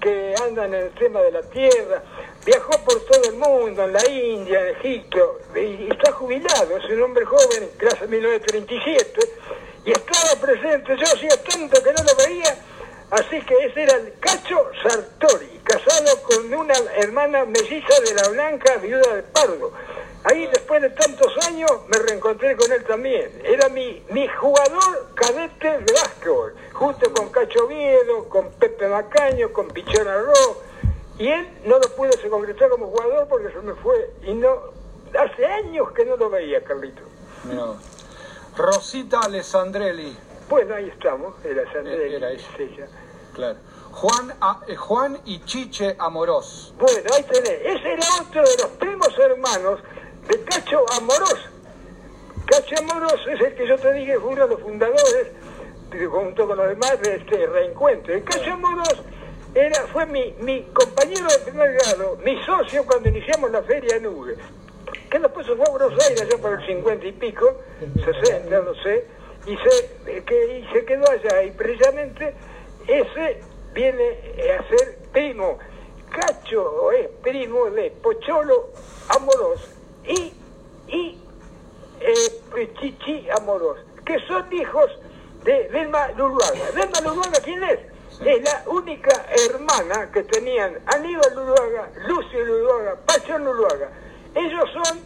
que 0.00 0.34
andan 0.42 0.74
en 0.74 0.86
el 0.86 0.90
tema 0.94 1.20
de 1.20 1.30
la 1.30 1.42
tierra, 1.42 2.02
viajó 2.44 2.72
por 2.84 3.00
todo 3.04 3.22
el 3.30 3.36
mundo, 3.36 3.84
en 3.84 3.92
la 3.92 4.06
India, 4.08 4.60
en 4.60 4.76
Egipto, 4.76 5.38
y, 5.54 5.88
está 5.88 6.10
jubilado, 6.12 6.76
es 6.76 6.84
un 6.86 7.00
hombre 7.00 7.24
joven, 7.24 7.70
clase 7.78 8.06
de 8.06 8.08
1937, 8.08 9.20
y 9.84 9.92
estaba 9.92 10.40
presente, 10.40 10.96
yo 10.96 11.04
hacía 11.04 11.42
tanto 11.44 11.80
que 11.80 11.92
no 11.92 12.02
lo 12.02 12.16
veía, 12.16 12.58
así 13.14 13.40
que 13.42 13.54
ese 13.66 13.82
era 13.82 13.96
el 13.96 14.12
Cacho 14.18 14.70
Sartori, 14.82 15.60
casado 15.64 16.22
con 16.22 16.52
una 16.52 16.74
hermana 16.96 17.44
melliza 17.44 18.00
de 18.00 18.14
la 18.14 18.28
Blanca, 18.28 18.76
viuda 18.76 19.14
de 19.14 19.22
Pardo. 19.22 19.72
Ahí 20.24 20.46
después 20.46 20.80
de 20.80 20.90
tantos 20.90 21.32
años 21.46 21.70
me 21.88 21.98
reencontré 21.98 22.56
con 22.56 22.72
él 22.72 22.82
también. 22.84 23.30
Era 23.44 23.68
mi, 23.68 24.02
mi 24.10 24.26
jugador 24.26 25.14
cadete 25.14 25.80
de 25.80 25.92
básquetbol, 25.92 26.54
junto 26.72 27.12
con 27.12 27.28
Cacho 27.30 27.66
Viedo, 27.66 28.28
con 28.28 28.50
Pepe 28.52 28.88
Macaño, 28.88 29.52
con 29.52 29.68
Pichón 29.68 30.08
Arroz. 30.08 30.58
Y 31.18 31.28
él 31.28 31.46
no 31.64 31.78
lo 31.78 31.88
pude 31.94 32.12
se 32.12 32.28
concretar 32.28 32.70
como 32.70 32.88
jugador 32.88 33.28
porque 33.28 33.52
se 33.52 33.60
me 33.60 33.74
fue. 33.74 34.10
Y 34.22 34.32
no, 34.32 34.48
hace 35.18 35.46
años 35.46 35.92
que 35.92 36.04
no 36.04 36.16
lo 36.16 36.30
veía, 36.30 36.64
Carlito. 36.64 37.02
Vos. 37.44 37.76
Rosita 38.56 39.20
Alessandrelli. 39.20 40.16
Bueno, 40.48 40.74
ahí 40.74 40.88
estamos, 40.88 41.34
era 41.44 41.70
Sandrelli, 41.72 42.14
Era 42.14 42.30
ella. 42.30 42.86
Claro. 43.34 43.58
Juan, 43.92 44.34
A- 44.40 44.60
eh, 44.66 44.74
Juan 44.76 45.18
y 45.24 45.40
Chiche 45.44 45.94
Amorós. 45.98 46.74
Bueno, 46.78 47.08
ahí 47.14 47.22
tenés. 47.24 47.60
Ese 47.62 47.92
era 47.92 48.04
otro 48.20 48.42
de 48.42 48.56
los 48.62 48.70
primos 48.78 49.18
hermanos 49.18 49.80
de 50.28 50.40
Cacho 50.44 50.84
Amorós. 50.96 51.36
Cacho 52.46 52.74
Amorós 52.80 53.20
es 53.28 53.40
el 53.40 53.54
que 53.54 53.66
yo 53.66 53.76
te 53.78 53.92
dije 53.92 54.18
fue 54.18 54.32
uno 54.32 54.42
de 54.48 54.54
los 54.54 54.60
fundadores, 54.60 55.28
junto 56.10 56.46
con 56.46 56.56
los 56.58 56.68
demás, 56.68 57.00
de 57.02 57.16
este 57.16 57.46
reencuentro. 57.46 58.14
Cacho 58.24 58.52
Amorós 58.52 59.02
era, 59.54 59.86
fue 59.92 60.06
mi, 60.06 60.34
mi 60.40 60.62
compañero 60.72 61.26
de 61.28 61.38
primer 61.38 61.72
grado, 61.74 62.18
mi 62.24 62.42
socio 62.44 62.84
cuando 62.84 63.08
iniciamos 63.08 63.50
la 63.50 63.62
feria 63.62 63.96
en. 63.96 64.04
Que 65.10 65.18
después 65.20 65.46
se 65.46 65.54
fue 65.54 65.64
a 65.66 65.70
Buenos 65.70 65.92
Aires, 66.04 66.22
allá 66.22 66.38
por 66.38 66.52
el 66.60 66.66
50 66.66 67.06
y 67.06 67.12
pico, 67.12 67.60
60, 68.04 68.60
no 68.60 68.74
sé, 68.82 69.06
y 69.46 69.56
se, 69.56 70.10
eh, 70.16 70.24
que, 70.26 70.58
y 70.58 70.72
se 70.72 70.84
quedó 70.84 71.08
allá. 71.08 71.42
Y 71.44 71.52
precisamente 71.52 72.34
ese 72.86 73.42
viene 73.72 74.18
a 74.58 74.68
ser 74.68 74.98
primo. 75.12 75.58
Cacho 76.10 76.92
es 76.92 77.08
primo 77.22 77.70
de 77.70 77.90
Pocholo 77.90 78.70
Amorós 79.08 79.68
y, 80.04 80.32
y 80.86 81.18
eh, 82.00 82.74
Chichi 82.78 83.28
Amorós, 83.30 83.78
que 84.04 84.18
son 84.26 84.52
hijos 84.52 84.90
de 85.44 85.68
Delma 85.70 86.08
Luluaga. 86.12 86.70
¿Delma 86.74 87.00
Luluaga 87.00 87.40
quién 87.42 87.62
es? 87.64 87.80
Es 88.24 88.44
la 88.44 88.62
única 88.66 89.26
hermana 89.48 90.10
que 90.12 90.22
tenían 90.22 90.78
Aníbal 90.86 91.34
Luluaga, 91.34 91.90
Lucio 92.06 92.44
Luluaga, 92.44 92.96
Pachón 93.06 93.44
Luluaga. 93.44 93.90
Ellos 94.36 94.70
son 94.72 95.00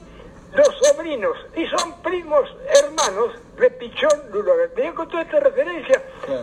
los 0.54 0.68
sobrinos 0.82 1.36
y 1.56 1.66
son 1.66 2.02
primos 2.02 2.48
hermanos 2.82 3.34
de 3.58 3.70
Pichón 3.70 4.30
Luluaga. 4.30 4.68
Tenía 4.74 4.94
con 4.94 5.08
toda 5.08 5.22
esta 5.22 5.40
referencia 5.40 6.02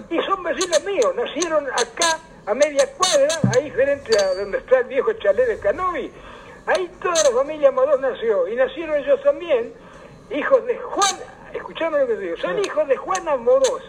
y 0.10 0.20
son 0.22 0.44
vecinos 0.44 0.84
míos. 0.84 1.14
Nacieron 1.16 1.66
acá 1.68 2.20
a 2.46 2.54
media 2.54 2.88
cuadra, 2.94 3.40
ahí 3.56 3.72
frente 3.72 4.18
a 4.18 4.34
donde 4.36 4.58
está 4.60 4.80
el 4.80 4.86
viejo 4.86 5.14
chalet 5.14 5.48
de 5.48 5.60
Canovi. 5.60 6.12
Ahí 6.68 6.90
toda 7.02 7.16
la 7.24 7.30
familia 7.30 7.70
Amorós 7.70 8.00
nació 8.00 8.48
y 8.48 8.56
nacieron 8.56 8.98
ellos 8.98 9.22
también, 9.24 9.72
hijos 10.32 10.66
de 10.66 10.78
Juan, 10.78 11.16
escuchame 11.54 12.00
lo 12.00 12.08
que 12.08 12.18
digo, 12.18 12.38
son 12.38 12.58
hijos 12.58 12.88
de 12.88 12.98
Juan 12.98 13.28
Amorós, 13.28 13.84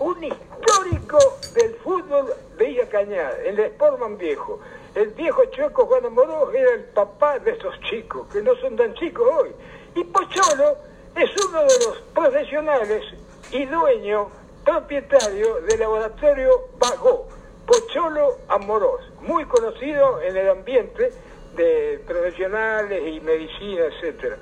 un 0.00 0.24
histórico 0.24 1.18
del 1.54 1.74
fútbol 1.76 2.26
de 2.56 2.64
Villa 2.64 2.88
Cañada, 2.88 3.36
el 3.44 3.56
Sportman 3.72 4.18
viejo. 4.18 4.60
El 4.94 5.08
viejo 5.10 5.44
chueco 5.46 5.86
Juan 5.86 6.04
Amorós 6.06 6.52
era 6.54 6.74
el 6.74 6.84
papá 6.86 7.38
de 7.38 7.52
esos 7.52 7.78
chicos, 7.88 8.26
que 8.32 8.42
no 8.42 8.54
son 8.56 8.76
tan 8.76 8.92
chicos 8.94 9.26
hoy. 9.38 9.50
Y 9.94 10.04
Pocholo 10.04 10.76
es 11.14 11.30
uno 11.46 11.60
de 11.60 11.78
los 11.86 11.98
profesionales 12.12 13.04
y 13.52 13.64
dueño, 13.66 14.28
propietario 14.64 15.60
del 15.62 15.80
laboratorio 15.80 16.68
Bagó, 16.78 17.28
Pocholo 17.66 18.38
Amorós, 18.48 19.00
muy 19.20 19.44
conocido 19.46 20.20
en 20.22 20.36
el 20.36 20.48
ambiente 20.50 21.12
de 21.56 22.02
profesionales 22.06 23.02
y 23.06 23.20
medicina, 23.20 23.84
etcétera. 23.84 24.36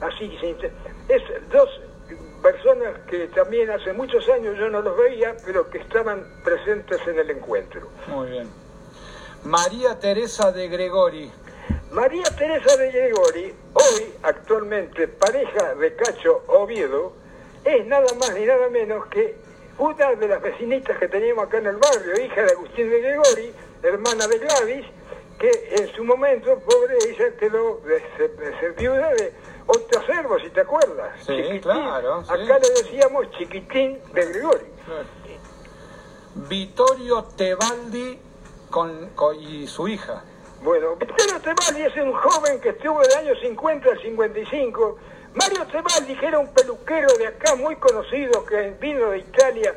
Así 0.00 0.28
que 0.28 0.70
es 1.08 1.22
dos 1.50 1.68
personas 2.42 2.98
que 3.08 3.28
también 3.28 3.70
hace 3.70 3.92
muchos 3.92 4.28
años 4.28 4.56
yo 4.58 4.68
no 4.68 4.82
los 4.82 4.96
veía, 4.96 5.36
pero 5.44 5.68
que 5.70 5.78
estaban 5.78 6.24
presentes 6.44 7.00
en 7.06 7.18
el 7.18 7.30
encuentro. 7.30 7.88
Muy 8.08 8.30
bien. 8.30 8.48
María 9.44 9.98
Teresa 9.98 10.52
de 10.52 10.68
Gregori. 10.68 11.30
María 11.90 12.24
Teresa 12.36 12.76
de 12.76 12.90
Gregori, 12.90 13.54
hoy 13.74 14.14
actualmente 14.22 15.08
pareja 15.08 15.74
de 15.76 15.94
Cacho 15.94 16.42
Oviedo, 16.48 17.12
es 17.64 17.86
nada 17.86 18.06
más 18.18 18.34
ni 18.34 18.44
nada 18.44 18.68
menos 18.68 19.06
que 19.06 19.36
una 19.78 20.14
de 20.14 20.28
las 20.28 20.42
vecinitas 20.42 20.98
que 20.98 21.08
teníamos 21.08 21.44
acá 21.44 21.58
en 21.58 21.66
el 21.66 21.76
barrio, 21.76 22.24
hija 22.24 22.42
de 22.42 22.52
Agustín 22.52 22.88
de 22.88 23.00
Gregori, 23.00 23.52
hermana 23.82 24.26
de 24.26 24.38
Gladys, 24.38 24.86
que 25.38 25.50
en 25.70 25.92
su 25.94 26.04
momento, 26.04 26.58
pobre, 26.60 26.96
ella 27.08 27.36
quedó 27.36 27.80
de, 27.80 28.00
ser 28.58 28.72
viuda 28.72 29.12
de 29.14 29.32
otro 29.66 30.06
servo, 30.06 30.38
si 30.38 30.48
te 30.50 30.60
acuerdas. 30.60 31.20
Sí, 31.26 31.60
claro. 31.60 32.20
Acá 32.20 32.58
le 32.58 32.82
decíamos 32.82 33.30
chiquitín 33.32 34.00
de 34.14 34.26
Gregori. 34.26 34.66
Vittorio 36.48 37.24
Tebaldi 37.36 38.18
con, 38.70 39.10
y 39.40 39.66
su 39.66 39.88
hija. 39.88 40.22
Bueno, 40.62 40.96
Vittorio 40.96 41.40
Tebaldi 41.40 41.82
es 41.82 41.96
un 41.96 42.12
joven 42.12 42.60
que 42.60 42.70
estuvo 42.70 43.00
de 43.02 43.14
años 43.14 43.38
50 43.40 43.90
al 43.90 44.00
55. 44.00 44.98
Mario 45.36 45.66
Tebaldi, 45.66 46.16
que 46.16 46.26
era 46.26 46.38
un 46.38 46.48
peluquero 46.48 47.08
de 47.18 47.26
acá 47.26 47.54
muy 47.56 47.76
conocido, 47.76 48.44
que 48.46 48.70
vino 48.80 49.10
de 49.10 49.18
Italia 49.18 49.74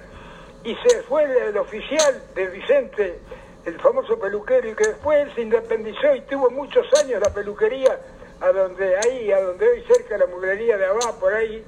y 0.64 0.74
se 0.76 1.04
fue 1.04 1.26
el, 1.26 1.58
oficial 1.58 2.24
de 2.34 2.48
Vicente, 2.48 3.20
el 3.66 3.78
famoso 3.82 4.18
peluquero, 4.18 4.70
y 4.70 4.74
que 4.74 4.88
después 4.88 5.28
se 5.36 5.42
independizó 5.42 6.16
y 6.16 6.22
tuvo 6.22 6.50
muchos 6.50 6.86
años 7.04 7.22
la 7.22 7.34
peluquería 7.34 8.00
a 8.40 8.52
donde 8.54 8.96
ahí, 9.00 9.34
a 9.34 9.42
donde 9.42 9.68
hoy 9.68 9.84
cerca 9.86 10.18
la 10.18 10.28
muglería 10.28 10.78
de 10.78 10.86
Abá, 10.86 11.20
por 11.20 11.34
ahí, 11.34 11.62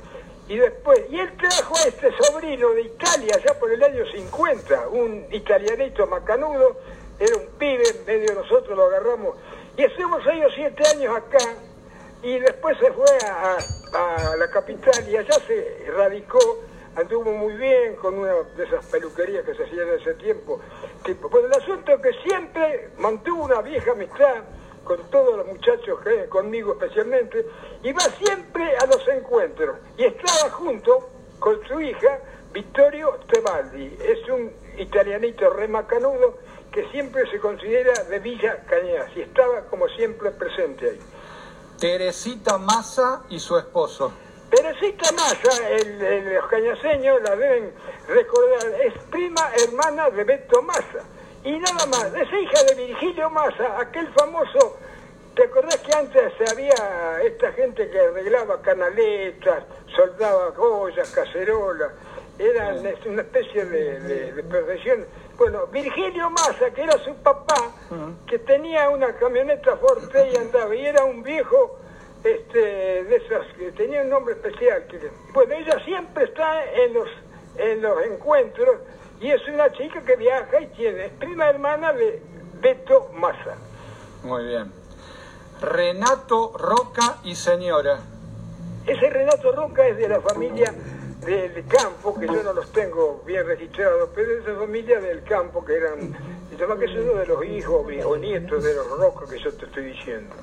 y 0.48 0.56
después, 0.56 1.02
y 1.10 1.20
él 1.20 1.36
trajo 1.36 1.76
a 1.76 1.88
este 1.90 2.12
sobrino 2.18 2.70
de 2.70 2.84
Italia, 2.84 3.38
ya 3.46 3.60
por 3.60 3.74
el 3.74 3.84
año 3.84 4.06
50, 4.10 4.88
un 4.88 5.28
italianito 5.32 6.08
macanudo, 6.08 6.78
era 7.20 7.36
un 7.36 7.48
pibe, 7.58 7.84
medio 8.08 8.36
nosotros 8.36 8.78
lo 8.78 8.86
agarramos, 8.86 9.36
y 9.76 9.84
estuvimos 9.84 10.26
ellos 10.28 10.54
siete 10.56 10.82
años 10.96 11.14
acá, 11.18 11.56
y 12.24 12.40
después 12.40 12.78
se 12.80 12.90
fue 12.94 13.18
a, 13.28 13.58
la 14.38 14.50
capital 14.50 15.08
y 15.10 15.18
allá 15.18 15.34
se 15.48 15.86
radicó, 15.96 16.40
anduvo 16.96 17.32
muy 17.32 17.54
bien 17.56 17.96
con 17.96 18.18
una 18.18 18.34
de 18.56 18.64
esas 18.64 18.86
peluquerías 18.86 19.46
que 19.46 19.56
se 19.56 19.64
hacían 19.64 19.88
en 19.90 20.00
ese 20.00 20.14
tiempo. 20.16 20.60
Tipo. 21.04 21.30
Pues 21.30 21.46
el 21.46 21.54
asunto 21.54 21.94
es 21.94 22.02
que 22.02 22.14
siempre 22.24 22.90
mantuvo 22.98 23.46
una 23.46 23.62
vieja 23.62 23.92
amistad 23.92 24.44
con 24.84 25.10
todos 25.10 25.38
los 25.38 25.48
muchachos, 25.48 26.00
que, 26.02 26.26
conmigo 26.28 26.74
especialmente, 26.74 27.46
y 27.84 27.92
va 27.94 28.02
siempre 28.02 28.76
a 28.78 28.86
los 28.88 29.08
encuentros. 29.08 29.78
Y 29.98 30.06
estaba 30.06 30.50
junto 30.52 31.10
con 31.40 31.60
su 31.68 31.80
hija, 31.82 32.20
Vittorio 32.52 33.20
Tebaldi. 33.32 33.98
Es 34.04 34.28
un 34.30 34.52
italianito 34.78 35.50
remacanudo 35.52 36.40
que 36.72 36.88
siempre 36.90 37.30
se 37.30 37.40
considera 37.40 37.94
de 38.06 38.20
Villa 38.20 38.64
Cañas 38.68 39.10
y 39.16 39.22
estaba 39.22 39.62
como 39.66 39.88
siempre 39.90 40.32
presente 40.32 40.90
ahí. 40.90 41.00
Teresita 41.82 42.60
Massa 42.60 43.24
y 43.32 43.40
su 43.40 43.58
esposo. 43.58 44.14
Teresita 44.52 45.12
Massa, 45.14 45.68
el, 45.68 46.36
los 46.36 46.46
cañaseños 46.46 47.20
la 47.24 47.36
deben 47.36 47.74
recordar, 48.08 48.82
es 48.86 48.94
prima 49.10 49.50
hermana 49.56 50.12
de 50.12 50.24
Beto 50.24 50.62
Massa. 50.62 51.04
Y 51.44 51.58
nada 51.58 51.88
más, 51.88 52.06
es 52.14 52.28
hija 52.32 52.64
de 52.70 52.86
Virgilio 52.86 53.32
Massa, 53.32 53.80
aquel 53.80 54.08
famoso, 54.14 54.78
¿te 55.34 55.46
acordás 55.46 55.78
que 55.78 55.92
antes 55.92 56.52
había 56.52 57.20
esta 57.24 57.52
gente 57.54 57.90
que 57.90 58.00
arreglaba 58.00 58.62
canaletas, 58.62 59.64
soldaba 59.96 60.52
joyas, 60.56 61.10
cacerolas? 61.10 61.94
Era 62.38 62.76
una 63.08 63.22
especie 63.24 63.66
de, 63.66 64.44
profesión. 64.44 65.04
Bueno, 65.42 65.66
Virgilio 65.72 66.30
Massa, 66.30 66.70
que 66.70 66.84
era 66.84 67.00
su 67.00 67.16
papá, 67.16 67.72
que 68.28 68.38
tenía 68.38 68.92
una 68.92 69.12
camioneta 69.16 69.76
Forte 69.76 70.30
y 70.32 70.38
andaba, 70.38 70.76
y 70.76 70.86
era 70.86 71.04
un 71.04 71.24
viejo 71.24 71.80
este, 72.24 72.60
de 72.60 73.16
esas, 73.16 73.48
que 73.58 73.72
tenía 73.72 74.04
un 74.04 74.10
nombre 74.10 74.36
especial. 74.36 74.86
bueno, 75.34 75.56
ella 75.56 75.84
siempre 75.84 76.26
está 76.26 76.64
en 76.72 76.94
los, 76.94 77.10
en 77.58 77.82
los 77.82 78.06
encuentros 78.06 78.82
y 79.20 79.32
es 79.32 79.42
una 79.48 79.72
chica 79.72 80.04
que 80.04 80.16
viaja 80.16 80.62
y 80.62 80.68
tiene, 80.68 81.06
es 81.06 81.14
prima 81.14 81.50
hermana 81.50 81.92
de 81.92 82.22
Beto 82.62 83.10
Massa. 83.16 83.58
Muy 84.22 84.46
bien. 84.46 84.72
Renato 85.60 86.56
Roca 86.56 87.18
y 87.24 87.34
señora. 87.34 87.98
Ese 88.86 89.10
Renato 89.10 89.52
Roca 89.54 89.88
es 89.88 89.98
de 89.98 90.08
la 90.08 90.22
familia 90.22 90.72
del 91.26 91.66
campo, 91.68 92.20
que 92.20 92.26
yo 92.26 92.44
no 92.44 92.54
los 92.54 92.72
tengo 92.72 93.22
bien 93.26 93.46
registrados, 93.46 94.10
pero 94.16 94.40
es 94.40 94.46
de 94.46 94.56
familia 94.56 95.00
del 95.00 95.24
campo, 95.24 95.64
que 95.64 95.76
eran, 95.76 96.16
llama 96.58 96.78
que 96.78 96.86
uno 96.86 97.14
de 97.14 97.26
los 97.26 97.46
hijos 97.46 97.86
o 98.06 98.18
nietos 98.18 98.64
de 98.64 98.74
los 98.74 98.88
Roca 98.98 99.26
que 99.30 99.40
yo 99.40 99.54
te 99.54 99.66
estoy 99.66 99.86
diciendo. 99.86 100.36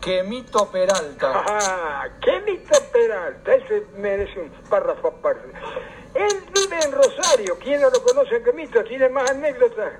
Quemito 0.00 0.70
Peralta. 0.70 1.44
Ah, 1.46 2.08
Quemito 2.20 2.78
Peralta, 2.92 3.54
ese 3.54 3.86
merece 3.96 4.40
un 4.40 4.50
párrafo 4.68 5.08
aparte. 5.08 5.48
Él 6.14 6.44
vive 6.54 6.78
en 6.84 6.92
Rosario, 6.92 7.58
quien 7.58 7.80
no 7.80 7.90
lo 7.90 8.02
conoce 8.02 8.36
a 8.36 8.42
Quemito, 8.42 8.82
tiene 8.84 9.08
más 9.08 9.30
anécdotas 9.30 9.92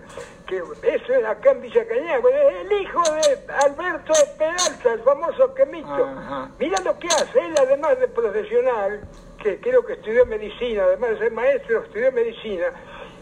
que 0.46 0.56
eso 0.56 1.12
es 1.12 1.24
acá 1.24 1.50
en 1.50 1.62
Villa 1.62 1.86
Cañada. 1.86 2.22
el 2.60 2.72
hijo 2.72 3.02
de 3.02 3.52
Alberto 3.64 4.12
Peralta, 4.38 4.92
el 4.92 5.02
famoso 5.02 5.54
Quemito. 5.54 6.08
Mira 6.58 6.80
lo 6.82 6.98
que 6.98 7.08
hace, 7.08 7.38
él 7.38 7.54
además 7.58 7.98
de 7.98 8.08
profesional, 8.08 9.00
que 9.42 9.60
creo 9.60 9.84
que 9.84 9.94
estudió 9.94 10.24
medicina, 10.26 10.84
además 10.84 11.10
de 11.10 11.18
ser 11.18 11.32
maestro, 11.32 11.82
estudió 11.82 12.12
medicina, 12.12 12.66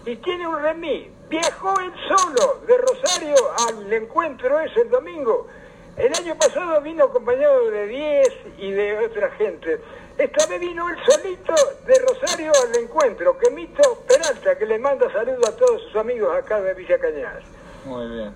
y 0.07 0.17
tiene 0.17 0.47
un 0.47 0.61
remis. 0.61 1.09
Viajó 1.29 1.81
él 1.81 1.93
solo 2.09 2.61
de 2.67 2.77
Rosario 2.79 3.35
al 3.69 3.93
encuentro 3.93 4.61
ese 4.61 4.83
el 4.83 4.91
domingo. 4.91 5.49
El 5.97 6.13
año 6.15 6.35
pasado 6.37 6.81
vino 6.83 7.05
acompañado 7.05 7.71
de 7.71 7.87
10 7.87 8.29
y 8.59 8.71
de 8.73 8.99
otra 8.99 9.31
gente. 9.33 9.81
Esta 10.16 10.46
vez 10.46 10.61
vino 10.61 10.88
él 10.88 10.96
solito 11.05 11.55
de 11.87 11.98
Rosario 11.98 12.53
al 12.62 12.77
encuentro, 12.81 13.37
que 13.37 13.50
Mito 13.50 14.05
Peralta, 14.07 14.57
que 14.57 14.64
le 14.64 14.79
manda 14.79 15.11
saludos 15.12 15.48
a 15.48 15.57
todos 15.57 15.83
sus 15.83 15.96
amigos 15.96 16.35
acá 16.37 16.61
de 16.61 16.72
Villa 16.74 16.98
Cañadas. 16.98 17.42
Muy 17.85 18.07
bien. 18.09 18.35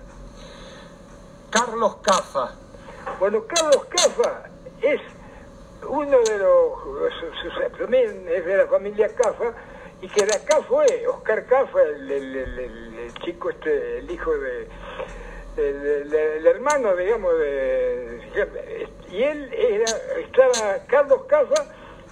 Carlos 1.49 1.97
Cafa. 2.01 2.53
Bueno, 3.19 3.45
Carlos 3.47 3.85
Cafa 3.85 4.49
es 4.81 5.01
uno 5.87 6.19
de 6.19 6.37
los, 6.37 7.77
también 7.77 8.27
es 8.27 8.45
de 8.45 8.57
la 8.57 8.67
familia 8.67 9.09
Cafa, 9.15 9.53
y 10.01 10.07
que 10.09 10.25
de 10.25 10.35
acá 10.35 10.61
fue 10.67 10.85
Oscar 11.07 11.45
Cafa, 11.45 11.81
el, 11.81 13.13
chico 13.23 13.49
este, 13.49 13.99
el 13.99 14.11
hijo 14.11 14.31
de, 14.37 14.67
el, 15.57 16.45
hermano, 16.45 16.95
digamos, 16.95 17.37
de, 17.37 18.21
y 19.11 19.23
él 19.23 19.53
era, 19.53 19.91
estaba 20.19 20.85
Carlos 20.87 21.21
Cafa 21.27 21.65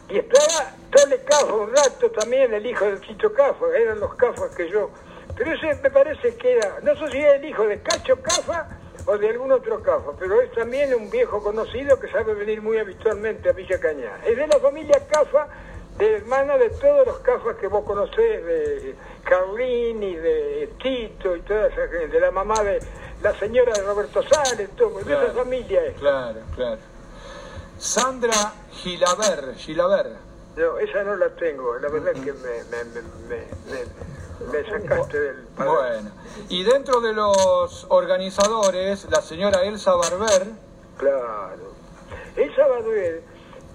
y 0.09 0.17
estaba 0.17 0.73
Tole 0.91 1.21
Cafa 1.23 1.53
un 1.53 1.75
rato 1.75 2.11
también, 2.11 2.53
el 2.53 2.65
hijo 2.65 2.85
de 2.85 2.99
Chicho 3.01 3.33
Cafa, 3.33 3.65
eran 3.77 3.99
los 3.99 4.15
Cafas 4.15 4.55
que 4.55 4.69
yo, 4.69 4.89
pero 5.35 5.53
ese 5.53 5.75
me 5.81 5.89
parece 5.91 6.35
que 6.35 6.57
era, 6.57 6.79
no 6.81 6.95
sé 6.95 7.11
si 7.11 7.17
era 7.17 7.35
el 7.35 7.45
hijo 7.45 7.67
de 7.67 7.79
Cacho 7.81 8.19
Cafa 8.21 8.67
o 9.05 9.17
de 9.17 9.29
algún 9.29 9.51
otro 9.51 9.81
Cafa, 9.81 10.11
pero 10.17 10.41
es 10.41 10.51
también 10.51 10.93
un 10.93 11.09
viejo 11.09 11.41
conocido 11.41 11.99
que 11.99 12.07
sabe 12.09 12.33
venir 12.33 12.61
muy 12.61 12.77
habitualmente 12.77 13.49
a 13.49 13.53
Villa 13.53 13.79
Cañá. 13.79 14.19
Es 14.25 14.35
de 14.35 14.47
la 14.47 14.59
familia 14.59 14.99
Cafa, 15.09 15.47
de 15.97 16.17
hermana 16.17 16.57
de 16.57 16.69
todos 16.71 17.05
los 17.05 17.19
Cafas 17.19 17.55
que 17.57 17.67
vos 17.67 17.85
conocés, 17.85 18.45
de 18.45 18.95
Carlini, 19.23 20.15
de 20.15 20.69
Tito 20.81 21.35
y 21.35 21.41
toda 21.41 21.67
esa 21.67 21.87
gente, 21.87 22.19
la 22.19 22.31
mamá 22.31 22.63
de 22.63 22.79
la 23.21 23.37
señora 23.39 23.73
de 23.73 23.81
Roberto 23.81 24.23
Sales, 24.23 24.69
todo, 24.75 24.99
de 24.99 25.13
esa 25.13 25.33
familia 25.33 25.85
es. 25.85 25.97
Claro, 25.97 26.39
claro. 26.55 26.79
Sandra 27.77 28.53
Gilaber, 28.71 29.55
Gilaber. 29.55 30.15
No, 30.55 30.77
esa 30.79 31.03
no 31.03 31.15
la 31.15 31.29
tengo, 31.35 31.77
la 31.77 31.89
verdad 31.89 32.13
es 32.15 32.21
que 32.21 32.33
me, 32.33 32.63
me, 32.63 32.83
me, 33.29 34.51
me, 34.51 34.69
sacaste 34.69 35.19
del 35.19 35.43
padrón. 35.55 35.75
Bueno, 35.75 36.11
y 36.49 36.63
dentro 36.63 36.99
de 36.99 37.13
los 37.13 37.85
organizadores, 37.89 39.07
la 39.11 39.21
señora 39.21 39.63
Elsa 39.63 39.93
Barber, 39.93 40.47
Claro. 40.97 41.73
Elsa 42.35 42.67
Barber 42.67 43.21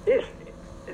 es 0.06 0.24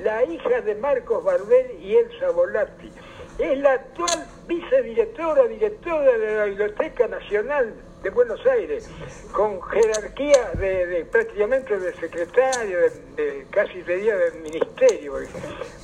la 0.03 0.23
hija 0.23 0.61
de 0.61 0.75
Marcos 0.75 1.23
Barber 1.23 1.71
y 1.81 1.95
Elsa 1.95 2.29
Volatti. 2.31 2.91
Es 3.39 3.57
la 3.59 3.73
actual 3.73 4.27
vicedirectora, 4.47 5.45
directora 5.45 6.17
de 6.17 6.37
la 6.37 6.45
Biblioteca 6.45 7.07
Nacional 7.07 7.73
de 8.03 8.09
Buenos 8.11 8.39
Aires, 8.45 8.89
con 9.33 9.61
jerarquía 9.61 10.51
de, 10.53 10.87
de 10.87 11.05
prácticamente 11.05 11.77
de 11.77 11.93
secretario, 11.95 12.77
de, 12.79 12.89
de- 13.15 13.45
casi 13.49 13.81
sería 13.83 14.15
del 14.15 14.35
ministerio. 14.41 15.15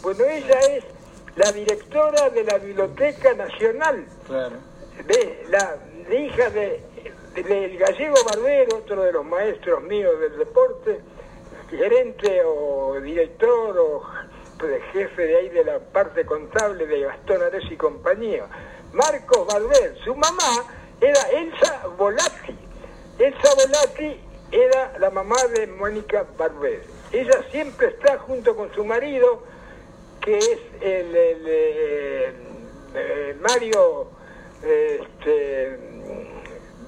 Bueno, 0.02 0.24
ella 0.26 0.60
es 0.60 0.84
la 1.36 1.52
directora 1.52 2.30
de 2.30 2.44
la 2.46 2.58
Biblioteca 2.58 3.34
Nacional 3.34 4.06
claro. 4.28 4.56
de 5.06 5.46
la 5.50 5.78
de 6.08 6.16
hija 6.22 6.50
de, 6.52 6.82
de- 7.34 7.44
del 7.44 7.78
gallego 7.78 8.16
Barbero, 8.26 8.78
otro 8.78 9.04
de 9.04 9.12
los 9.12 9.26
maestros 9.26 9.84
míos 9.84 10.18
del 10.22 10.38
deporte, 10.38 11.02
gerente 11.70 12.42
o 12.46 13.00
director 13.02 13.78
o 13.78 14.04
de 14.66 14.80
jefe 14.94 15.22
de 15.28 15.36
ahí 15.38 15.50
de 15.50 15.66
la 15.66 15.80
parte 15.80 16.26
contable 16.26 16.88
de 16.88 17.02
Gastón 17.02 17.42
Ares 17.44 17.64
y 17.70 17.76
compañía. 17.76 18.48
Marcos 18.94 19.46
Barber, 19.46 19.98
su 20.06 20.16
mamá 20.16 20.64
era 21.02 21.20
Elsa 21.32 21.88
Volatti. 21.98 22.58
Elsa 23.20 23.50
Volatti 23.56 24.20
era 24.52 24.98
la 25.00 25.10
mamá 25.10 25.38
de 25.56 25.68
Mónica 25.68 26.26
Barber. 26.38 26.84
Ella 27.12 27.44
siempre 27.52 27.88
está 27.88 28.18
junto 28.20 28.56
con 28.56 28.74
su 28.74 28.84
marido, 28.84 29.44
que 30.22 30.38
es 30.38 30.60
el, 30.82 31.16
el, 31.16 31.44
eh, 31.48 32.34
eh, 32.96 33.36
Mario 33.42 34.10
este, 34.64 35.78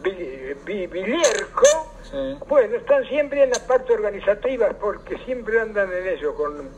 Vi- 0.02 0.54
Vi- 0.66 0.88
Vilierco. 0.88 1.66
Sí. 2.10 2.38
Bueno, 2.48 2.78
están 2.78 3.04
siempre 3.06 3.44
en 3.44 3.50
la 3.52 3.60
parte 3.68 3.94
organizativa 3.94 4.70
porque 4.80 5.18
siempre 5.26 5.60
andan 5.60 5.92
en 5.92 6.08
eso, 6.08 6.34
con 6.36 6.70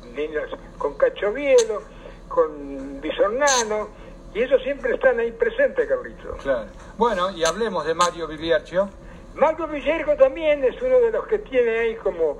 con 0.80 0.96
Cachoviedo, 0.98 1.84
con 2.28 3.00
Bisonano, 3.00 3.90
y 4.34 4.44
ellos 4.44 4.62
siempre 4.64 4.94
están 4.94 5.20
ahí 5.20 5.32
presentes, 5.32 5.88
Carlitos. 5.88 6.42
Claro. 6.42 6.70
Bueno, 6.98 7.32
y 7.32 7.44
hablemos 7.44 7.86
de 7.86 7.94
Mario 7.94 8.28
Vigliarcio. 8.28 8.90
Marco 9.36 9.68
Villerco 9.68 10.16
también 10.16 10.64
es 10.64 10.82
uno 10.82 11.00
de 11.00 11.12
los 11.12 11.26
que 11.28 11.40
tiene 11.40 11.80
ahí 11.80 11.96
como 11.96 12.40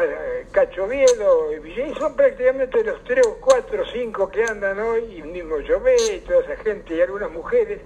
eh, 0.00 0.46
Cachoviedo 0.50 1.52
y 1.52 1.58
Villerco, 1.58 2.00
son 2.00 2.16
prácticamente 2.16 2.82
los 2.84 3.02
tres 3.04 3.26
o 3.26 3.38
cuatro 3.40 3.82
o 3.82 3.86
cinco 3.86 4.30
que 4.30 4.44
andan 4.44 4.78
hoy, 4.78 5.18
y 5.18 5.22
mismo 5.22 5.58
Llové 5.58 5.96
y 6.14 6.20
toda 6.20 6.40
esa 6.40 6.56
gente 6.62 6.94
y 6.94 7.00
algunas 7.00 7.30
mujeres 7.30 7.80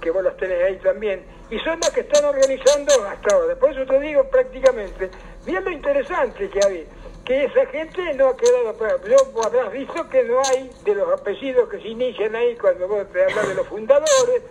que 0.00 0.10
vos 0.10 0.22
las 0.22 0.36
tenés 0.36 0.62
ahí 0.62 0.76
también, 0.76 1.24
y 1.50 1.58
son 1.60 1.80
las 1.80 1.90
que 1.90 2.00
están 2.00 2.24
organizando 2.24 2.92
hasta 3.08 3.34
ahora. 3.34 3.56
Por 3.56 3.70
eso 3.70 3.86
te 3.86 4.00
digo 4.00 4.28
prácticamente, 4.28 5.10
mira 5.46 5.60
lo 5.60 5.70
interesante 5.70 6.48
que 6.50 6.60
hay, 6.66 6.86
que 7.24 7.44
esa 7.44 7.66
gente 7.66 8.14
no 8.14 8.28
ha 8.28 8.36
quedado, 8.36 8.74
yo 9.08 9.16
vos 9.32 9.46
habrás 9.46 9.72
visto 9.72 10.08
que 10.08 10.24
no 10.24 10.40
hay 10.44 10.70
de 10.84 10.94
los 10.94 11.12
apellidos 11.12 11.68
que 11.68 11.80
se 11.80 11.88
inician 11.88 12.34
ahí 12.34 12.56
cuando 12.56 12.86
vos 12.86 13.06
te 13.12 13.24
hablas 13.24 13.48
de 13.48 13.54
los 13.54 13.66
fundadores, 13.66 14.42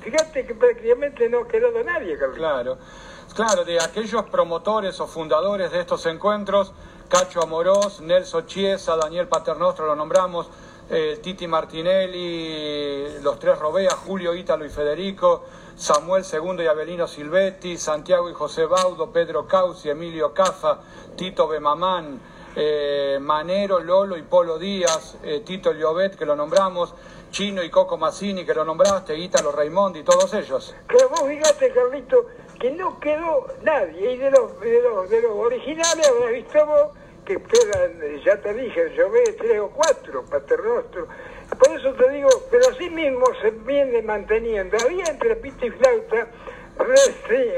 fíjate 0.00 0.46
que 0.46 0.54
prácticamente 0.54 1.28
no 1.28 1.40
ha 1.40 1.48
quedado 1.48 1.82
nadie, 1.82 2.18
Carlos. 2.18 2.36
Claro. 2.36 2.78
Claro, 3.34 3.64
de 3.64 3.80
aquellos 3.80 4.24
promotores 4.24 4.98
o 5.00 5.06
fundadores 5.06 5.70
de 5.70 5.80
estos 5.80 6.04
encuentros, 6.06 6.72
Cacho 7.08 7.42
Amorós, 7.42 8.00
Nelson 8.00 8.46
Chiesa, 8.46 8.96
Daniel 8.96 9.28
Paternostro, 9.28 9.86
lo 9.86 9.94
nombramos, 9.94 10.50
eh, 10.90 11.18
Titi 11.22 11.46
Martinelli, 11.46 13.20
los 13.22 13.38
tres 13.38 13.58
Robea, 13.58 13.90
Julio 13.90 14.34
Ítalo 14.34 14.64
y 14.64 14.70
Federico, 14.70 15.44
Samuel 15.78 16.24
II 16.24 16.64
y 16.64 16.66
Abelino 16.66 17.06
Silvetti, 17.06 17.76
Santiago 17.76 18.28
y 18.28 18.34
José 18.34 18.66
Baudo, 18.66 19.12
Pedro 19.12 19.46
Causi, 19.46 19.88
Emilio 19.88 20.34
Cafa, 20.34 20.80
Tito 21.14 21.46
Bemamán, 21.46 22.20
eh, 22.56 23.18
Manero, 23.20 23.78
Lolo 23.78 24.16
y 24.16 24.22
Polo 24.22 24.58
Díaz, 24.58 25.18
eh, 25.22 25.40
Tito 25.46 25.72
Llobet, 25.72 26.16
que 26.16 26.26
lo 26.26 26.34
nombramos, 26.34 26.92
Chino 27.30 27.62
y 27.62 27.70
Coco 27.70 27.96
Mazzini, 27.96 28.44
que 28.44 28.54
lo 28.54 28.64
nombraste, 28.64 29.16
Ítalo 29.16 29.52
Raimondi, 29.52 30.02
todos 30.02 30.34
ellos. 30.34 30.74
Pero 30.88 31.10
vos 31.10 31.22
fíjate, 31.28 31.70
Carlito, 31.70 32.26
que 32.58 32.72
no 32.72 32.98
quedó 32.98 33.46
nadie. 33.62 34.14
Y 34.14 34.16
de 34.16 34.32
los, 34.32 34.58
de 34.58 34.82
los, 34.82 35.08
de 35.08 35.22
los 35.22 35.30
originales 35.30 36.08
habrás 36.08 36.32
visto 36.32 36.66
vos 36.66 36.88
que 37.24 37.40
quedan, 37.40 38.24
ya 38.24 38.40
te 38.40 38.52
dije, 38.52 38.82
ve 38.84 39.36
tres 39.38 39.60
o 39.60 39.68
cuatro, 39.68 40.24
paternostro. 40.24 41.06
Por 41.56 41.70
eso 41.78 41.92
te 41.94 42.08
digo, 42.10 42.28
pero 42.50 42.68
así 42.68 42.90
mismo 42.90 43.24
se 43.40 43.50
viene 43.50 44.02
manteniendo. 44.02 44.76
Había 44.84 45.04
entre 45.06 45.36
pita 45.36 45.66
y 45.66 45.70
flauta, 45.70 46.26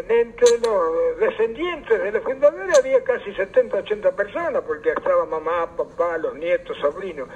entre 0.09 0.59
los 0.59 1.19
descendientes 1.19 2.03
de 2.03 2.13
los 2.13 2.23
fundadores 2.23 2.79
había 2.79 3.03
casi 3.05 3.33
70, 3.35 3.77
80 3.79 4.13
personas, 4.13 4.63
porque 4.67 4.91
estaba 4.91 5.25
mamá, 5.27 5.69
papá, 5.77 6.17
los 6.19 6.35
nietos, 6.37 6.77
sobrinos. 6.81 7.29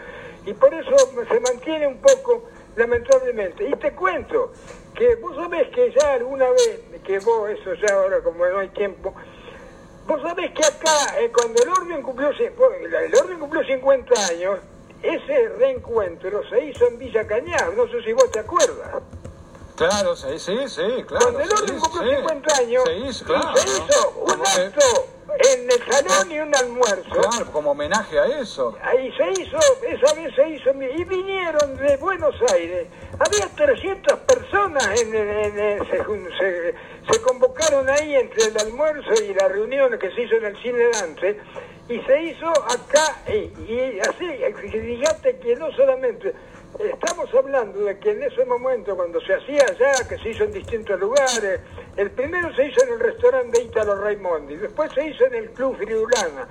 Y 0.47 0.53
por 0.55 0.73
eso 0.73 0.97
se 1.29 1.41
mantiene 1.41 1.87
un 1.87 1.99
poco, 1.99 2.45
lamentablemente. 2.77 3.65
Y 3.69 3.73
te 3.73 3.93
cuento 3.93 4.53
que 4.95 5.17
vos 5.17 5.35
sabés 5.37 5.69
que 5.69 5.93
ya 5.93 6.15
alguna 6.15 6.49
vez, 6.51 6.81
que 7.05 7.19
vos, 7.19 7.51
eso 7.51 7.75
ya 7.75 7.95
ahora 7.95 8.21
como 8.23 8.47
no 8.47 8.59
hay 8.59 8.69
tiempo, 8.69 9.15
vos 10.07 10.23
sabés 10.23 10.51
que 10.53 10.65
acá, 10.65 11.19
eh, 11.21 11.31
cuando 11.35 11.63
el 11.63 11.69
orden 11.69 12.03
cumplió, 12.03 12.31
cin- 12.33 12.53
el 13.05 13.15
orden 13.15 13.39
cumplió 13.39 13.63
50 13.65 14.27
años, 14.29 14.59
ese 15.05 15.49
reencuentro 15.59 16.41
se 16.49 16.65
hizo 16.65 16.87
en 16.89 16.99
Villa 16.99 17.27
Cañar, 17.27 17.75
no 17.75 17.87
sé 17.89 18.03
si 18.03 18.13
vos 18.13 18.31
te 18.31 18.41
acuerdas. 18.41 19.03
Claro, 19.77 20.15
sí, 20.17 20.39
sí, 20.39 20.57
sí, 20.69 20.83
claro. 21.07 21.33
Cuando 21.33 21.41
el 21.41 21.53
orden 21.53 21.81
sí. 21.81 22.17
50 22.17 22.57
años, 22.57 22.85
Se 22.85 22.97
hizo, 22.97 23.25
claro. 23.25 23.57
se 23.57 23.69
hizo 23.69 24.11
un 24.11 24.41
acto 24.41 25.07
en 25.39 25.71
el 25.71 25.93
salón 25.93 26.31
y 26.31 26.39
un 26.41 26.55
almuerzo. 26.55 27.11
claro, 27.11 27.51
como 27.53 27.73
homenaje 27.73 28.19
a 28.19 28.27
eso. 28.41 28.77
Ahí 28.83 29.13
se 29.17 29.43
hizo, 29.43 29.59
esa 29.89 30.15
vez 30.15 30.35
se 30.35 30.49
hizo, 30.51 30.71
y 30.71 31.05
vinieron 31.05 31.77
de 31.77 31.97
Buenos 31.97 32.35
Aires. 32.53 32.89
Había 33.19 33.49
300 33.55 34.19
personas, 34.21 35.01
en, 35.01 35.15
en- 35.15 35.59
en- 35.59 35.87
se, 35.91 36.05
jun- 36.05 36.29
se- 36.39 36.75
se 37.11 37.21
convocaron 37.23 37.89
ahí 37.89 38.15
entre 38.15 38.45
el 38.45 38.59
almuerzo 38.59 39.11
y 39.23 39.35
la 39.35 39.49
reunión 39.49 39.99
que 39.99 40.11
se 40.13 40.23
hizo 40.23 40.37
en 40.37 40.45
el 40.47 40.57
Cine 40.63 40.89
Dante, 40.93 41.41
y 41.89 42.01
se 42.01 42.23
hizo 42.23 42.49
acá, 42.49 43.23
y, 43.29 43.33
y 43.73 44.01
así, 44.01 44.27
fíjate 44.71 45.39
que 45.39 45.57
no 45.57 45.71
solamente, 45.73 46.33
estamos 46.79 47.33
hablando 47.35 47.81
de 47.81 47.99
que 47.99 48.11
en 48.11 48.23
ese 48.23 48.45
momento, 48.45 48.97
cuando 48.97 49.21
se 49.21 49.35
hacía 49.35 49.65
allá, 49.65 50.09
que 50.09 50.19
se 50.19 50.31
hizo 50.31 50.45
en 50.45 50.53
distintos 50.53 50.99
lugares, 50.99 51.61
el 51.97 52.11
primero 52.11 52.55
se 52.55 52.67
hizo 52.67 52.83
en 52.85 52.95
el 52.95 53.01
restaurante 53.01 53.59
de 53.59 53.65
Ítalo 53.65 53.95
Raimondi, 53.97 54.57
después 54.57 54.91
se 54.93 55.07
hizo 55.07 55.25
en 55.27 55.35
el 55.35 55.51
Club 55.51 55.77
Friulana, 55.77 56.49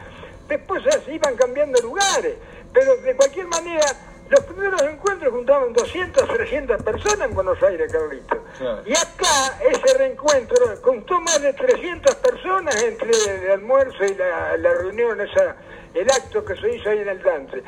después 0.48 0.84
se 1.06 1.14
iban 1.14 1.36
cambiando 1.36 1.82
lugares, 1.82 2.36
pero 2.72 2.96
de 2.98 3.16
cualquier 3.16 3.48
manera, 3.48 3.86
los 4.30 4.40
primeros 4.46 4.82
encuentros 4.82 5.32
juntaban 5.32 5.74
200, 5.74 6.28
300 6.28 6.82
personas 6.84 7.30
en 7.30 7.36
Buenos 7.36 7.62
Aires, 7.62 7.92
Carlito. 7.92 8.44
Claro. 8.58 8.82
Y 8.86 8.94
acá 8.94 9.60
ese 9.70 9.98
reencuentro 9.98 10.82
contó 10.82 11.20
más 11.20 11.42
de 11.42 11.54
300 11.54 12.16
personas 12.16 12.82
entre 12.82 13.10
el 13.10 13.52
almuerzo 13.52 14.06
y 14.06 14.16
la, 14.16 14.58
la 14.58 14.74
reunión, 14.74 15.20
esa, 15.20 15.58
el 15.94 16.10
acto 16.10 16.44
que 16.46 16.56
se 16.56 16.76
hizo 16.76 16.90
ahí 16.90 17.00
en 17.00 17.10
el 17.10 17.22
Dante. 17.22 17.64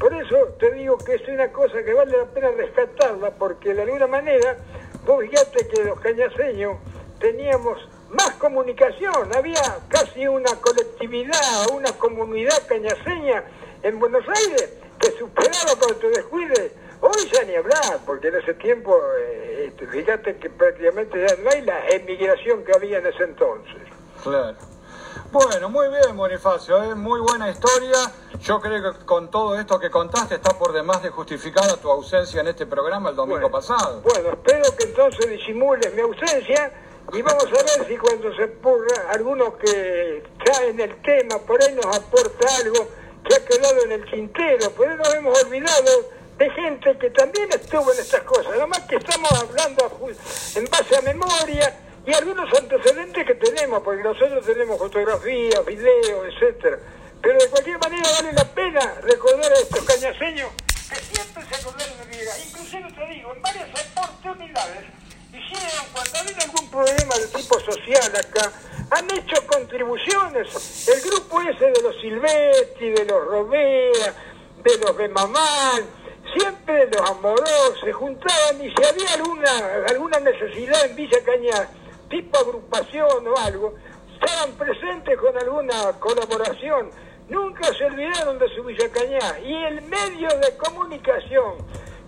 Por 0.00 0.14
eso 0.14 0.46
te 0.58 0.70
digo 0.72 0.96
que 0.96 1.16
es 1.16 1.28
una 1.28 1.52
cosa 1.52 1.82
que 1.84 1.92
vale 1.92 2.16
la 2.16 2.24
pena 2.24 2.50
rescatarla, 2.52 3.32
porque 3.32 3.74
de 3.74 3.82
alguna 3.82 4.06
manera, 4.06 4.56
vos 5.04 5.20
fíjate 5.20 5.68
que 5.68 5.84
los 5.84 6.00
cañaseños 6.00 6.78
teníamos 7.18 7.78
más 8.08 8.30
comunicación, 8.36 9.30
había 9.36 9.60
casi 9.88 10.26
una 10.26 10.50
colectividad, 10.56 11.70
una 11.74 11.92
comunidad 11.92 12.66
cañaseña 12.66 13.44
en 13.82 14.00
Buenos 14.00 14.24
Aires 14.26 14.72
que 14.98 15.10
superaba 15.12 15.78
cuando 15.78 15.96
te 15.96 16.08
descuides. 16.08 16.72
Hoy 17.02 17.30
ya 17.30 17.44
ni 17.44 17.54
hablar, 17.54 18.00
porque 18.06 18.28
en 18.28 18.36
ese 18.36 18.54
tiempo, 18.54 18.98
eh, 19.18 19.70
fíjate 19.90 20.36
que 20.36 20.48
prácticamente 20.48 21.26
ya 21.28 21.36
no 21.42 21.50
hay 21.50 21.60
la 21.60 21.88
emigración 21.88 22.64
que 22.64 22.72
había 22.72 22.98
en 22.98 23.06
ese 23.06 23.24
entonces. 23.24 23.82
Claro. 24.22 24.56
Bueno, 25.32 25.68
muy 25.68 25.86
bien, 25.88 26.16
Bonifacio, 26.16 26.82
es 26.82 26.96
muy 26.96 27.20
buena 27.20 27.48
historia. 27.48 27.98
Yo 28.40 28.60
creo 28.60 28.92
que 28.92 29.04
con 29.04 29.30
todo 29.30 29.56
esto 29.60 29.78
que 29.78 29.88
contaste 29.88 30.34
está 30.34 30.58
por 30.58 30.72
demás 30.72 31.04
de 31.04 31.10
justificada 31.10 31.76
tu 31.76 31.88
ausencia 31.88 32.40
en 32.40 32.48
este 32.48 32.66
programa 32.66 33.10
el 33.10 33.16
domingo 33.16 33.48
Bueno, 33.48 33.50
pasado. 33.52 34.00
Bueno, 34.00 34.30
espero 34.30 34.76
que 34.76 34.84
entonces 34.84 35.30
disimules 35.30 35.94
mi 35.94 36.00
ausencia 36.00 36.72
y 37.12 37.22
vamos 37.22 37.44
a 37.44 37.62
ver 37.62 37.86
si 37.86 37.96
cuando 37.96 38.34
se 38.34 38.42
ocurra 38.42 39.10
alguno 39.12 39.56
que 39.56 40.18
está 40.18 40.64
en 40.64 40.80
el 40.80 41.00
tema, 41.02 41.38
por 41.38 41.62
ahí 41.62 41.76
nos 41.76 41.96
aporta 41.96 42.48
algo 42.56 42.88
que 43.24 43.34
ha 43.36 43.44
quedado 43.44 43.84
en 43.84 43.92
el 43.92 44.10
tintero, 44.10 44.68
por 44.72 44.88
ahí 44.88 44.96
nos 44.96 45.14
hemos 45.14 45.44
olvidado 45.44 46.10
de 46.38 46.50
gente 46.50 46.98
que 46.98 47.10
también 47.10 47.48
estuvo 47.52 47.92
en 47.92 48.00
estas 48.00 48.22
cosas, 48.22 48.58
nomás 48.58 48.80
que 48.80 48.96
estamos 48.96 49.30
hablando 49.30 50.08
en 50.56 50.64
base 50.64 50.96
a 50.96 51.02
memoria 51.02 51.89
y 52.06 52.14
algunos 52.14 52.48
antecedentes 52.58 53.26
que 53.26 53.34
tenemos, 53.34 53.82
porque 53.82 54.02
nosotros 54.02 54.44
tenemos 54.44 54.78
fotografías, 54.78 55.64
videos, 55.66 56.34
etcétera. 56.34 56.78
Pero 57.20 57.38
de 57.38 57.48
cualquier 57.50 57.78
manera 57.78 58.08
vale 58.16 58.32
la 58.32 58.44
pena 58.44 58.94
recordar 59.02 59.52
a 59.52 59.56
estos 59.56 59.84
cañaseños 59.84 60.50
que 60.88 60.96
siempre 60.96 61.44
se 61.44 61.54
acordaron 61.56 61.98
de 61.98 62.16
vida. 62.16 62.32
Inclusive 62.46 62.92
te 62.92 63.06
digo, 63.14 63.34
en 63.34 63.42
varias 63.42 63.68
oportunidades 63.96 64.84
hicieron, 65.28 65.86
cuando 65.92 66.16
ha 66.16 66.20
habido 66.20 66.40
algún 66.40 66.70
problema 66.70 67.14
de 67.16 67.26
tipo 67.28 67.60
social 67.60 68.16
acá, 68.16 68.52
han 68.90 69.10
hecho 69.12 69.46
contribuciones. 69.46 70.88
El 70.88 71.00
grupo 71.02 71.40
ese 71.42 71.66
de 71.66 71.82
los 71.82 72.00
Silvetti, 72.00 72.90
de 72.90 73.04
los 73.04 73.24
Robea, 73.26 74.14
de 74.64 74.78
los 74.78 74.96
Bemamán, 74.96 75.84
siempre 76.36 76.86
los 76.86 77.10
Amoros 77.10 77.78
se 77.84 77.92
juntaban 77.92 78.64
y 78.64 78.70
si 78.70 78.84
había 78.84 79.14
alguna, 79.14 79.50
alguna 79.88 80.20
necesidad 80.20 80.84
en 80.86 80.96
Villa 80.96 81.18
Cañar, 81.24 81.68
tipo 82.10 82.38
agrupación 82.38 83.26
o 83.26 83.36
algo, 83.38 83.74
estaban 84.12 84.52
presentes 84.58 85.16
con 85.18 85.36
alguna 85.38 85.98
colaboración. 85.98 86.90
Nunca 87.28 87.72
se 87.72 87.84
olvidaron 87.84 88.38
de 88.38 88.48
su 88.54 88.64
Villa 88.64 88.90
Cañá. 88.92 89.38
Y 89.40 89.54
el 89.54 89.82
medio 89.82 90.28
de 90.28 90.56
comunicación 90.58 91.54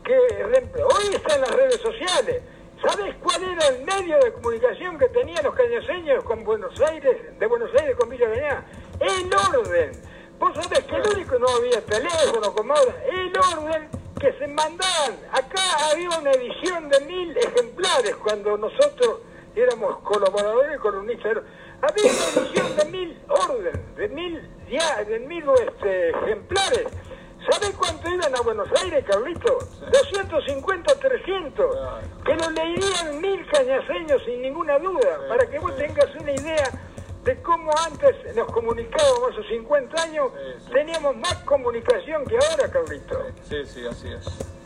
que 0.05 0.15
hoy 0.15 1.15
está 1.15 1.37
en 1.37 1.41
las 1.41 1.51
redes 1.53 1.81
sociales. 1.81 2.43
¿Sabes 2.85 3.15
cuál 3.23 3.45
era 3.45 3.69
el 3.69 3.85
medio 3.85 4.19
de 4.19 4.33
comunicación 4.33 4.99
que 4.99 5.09
tenían 5.09 5.45
los 5.45 5.55
cañaseños 5.55 6.25
con 6.25 6.43
Buenos 6.43 6.79
Aires, 6.81 7.39
de 7.39 7.47
Buenos 7.47 7.71
Aires 7.79 7.97
con 7.97 8.11
Villa 8.11 8.29
Cañá? 8.29 8.67
El 8.99 9.31
orden. 9.57 9.93
Vos 10.41 10.53
sabés 10.61 10.81
que 10.81 10.97
el 10.97 11.09
único 11.15 11.39
no 11.39 11.47
había 11.49 11.81
teléfono 11.87 12.53
como 12.53 12.75
ahora, 12.75 12.95
el 13.05 13.33
orden 13.39 13.89
que 14.19 14.33
se 14.33 14.49
mandaban. 14.49 15.17
Acá 15.31 15.63
había 15.93 16.11
una 16.19 16.33
edición 16.33 16.89
de 16.89 17.01
mil 17.03 17.37
ejemplares 17.37 18.17
cuando 18.17 18.57
nosotros 18.59 19.21
éramos 19.55 19.99
colaboradores 19.99 20.79
columnistas. 20.81 21.39
Había 21.83 22.13
una 22.13 22.47
edición 22.47 22.77
de 22.77 22.85
mil 22.87 23.23
orden, 23.29 23.95
de 23.97 24.09
mil, 24.09 24.51
ya, 24.71 25.05
de 25.05 25.19
mil 25.21 25.45
este, 25.67 26.11
ejemplares. 26.11 26.87
¿Sabes 27.51 27.71
cuánto 27.77 28.09
iban 28.09 28.35
a 28.37 28.41
Buenos 28.43 28.69
Aires, 28.83 29.05
Carlito? 29.05 29.59
250, 29.91 30.95
300. 30.95 31.77
Que 32.25 32.37
lo 32.37 32.51
leerían 32.51 33.21
mil 33.21 33.45
cañaseños 33.51 34.23
sin 34.25 34.43
ninguna 34.43 34.79
duda, 34.79 35.19
para 35.29 35.45
que 35.51 35.59
vos 35.59 35.77
tengas 35.77 36.15
una 36.21 36.33
idea 36.33 36.71
de 37.25 37.43
cómo 37.43 37.71
antes 37.85 38.37
nos 38.37 38.47
comunicábamos 38.53 39.33
hace 39.33 39.49
50 39.49 40.03
años, 40.03 40.33
teníamos 40.73 41.17
más 41.17 41.35
comunicación 41.45 42.25
que 42.27 42.37
ahora, 42.37 42.71
Carlito. 42.71 43.27
Sí, 43.43 43.65
sí, 43.65 43.87
así 43.87 44.09
es. 44.09 44.62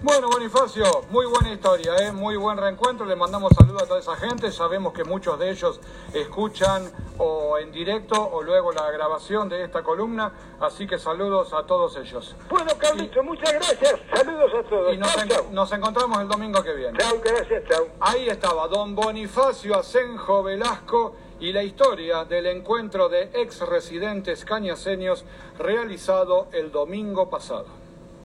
Bueno, 0.00 0.28
Bonifacio, 0.28 0.84
muy 1.10 1.26
buena 1.26 1.52
historia, 1.52 1.96
¿eh? 1.96 2.12
muy 2.12 2.36
buen 2.36 2.56
reencuentro. 2.56 3.04
Le 3.04 3.16
mandamos 3.16 3.52
saludos 3.58 3.82
a 3.82 3.86
toda 3.86 3.98
esa 3.98 4.14
gente. 4.14 4.52
Sabemos 4.52 4.92
que 4.92 5.02
muchos 5.02 5.36
de 5.40 5.50
ellos 5.50 5.80
escuchan 6.14 6.88
o 7.18 7.58
en 7.58 7.72
directo 7.72 8.14
o 8.14 8.40
luego 8.44 8.70
la 8.70 8.88
grabación 8.92 9.48
de 9.48 9.64
esta 9.64 9.82
columna. 9.82 10.32
Así 10.60 10.86
que 10.86 11.00
saludos 11.00 11.52
a 11.52 11.66
todos 11.66 11.96
ellos. 11.96 12.36
Bueno, 12.48 12.70
Carlito, 12.78 13.24
muchas 13.24 13.52
gracias. 13.52 13.98
Saludos 14.14 14.52
a 14.54 14.68
todos. 14.68 14.94
Y 14.94 14.98
nos, 15.52 15.72
encontramos 15.72 16.20
el 16.20 16.28
domingo 16.28 16.62
que 16.62 16.74
viene. 16.74 16.96
Chao, 16.96 17.16
gracias, 17.20 17.64
chao. 17.68 17.88
Ahí 17.98 18.28
estaba 18.28 18.68
don 18.68 18.94
Bonifacio 18.94 19.76
Asenjo 19.76 20.44
Velasco 20.44 21.16
y 21.40 21.52
la 21.52 21.64
historia 21.64 22.24
del 22.24 22.46
encuentro 22.46 23.08
de 23.08 23.30
ex 23.34 23.62
residentes 23.62 24.44
cañaseños 24.44 25.24
realizado 25.58 26.46
el 26.52 26.70
domingo 26.70 27.28
pasado. 27.28 27.77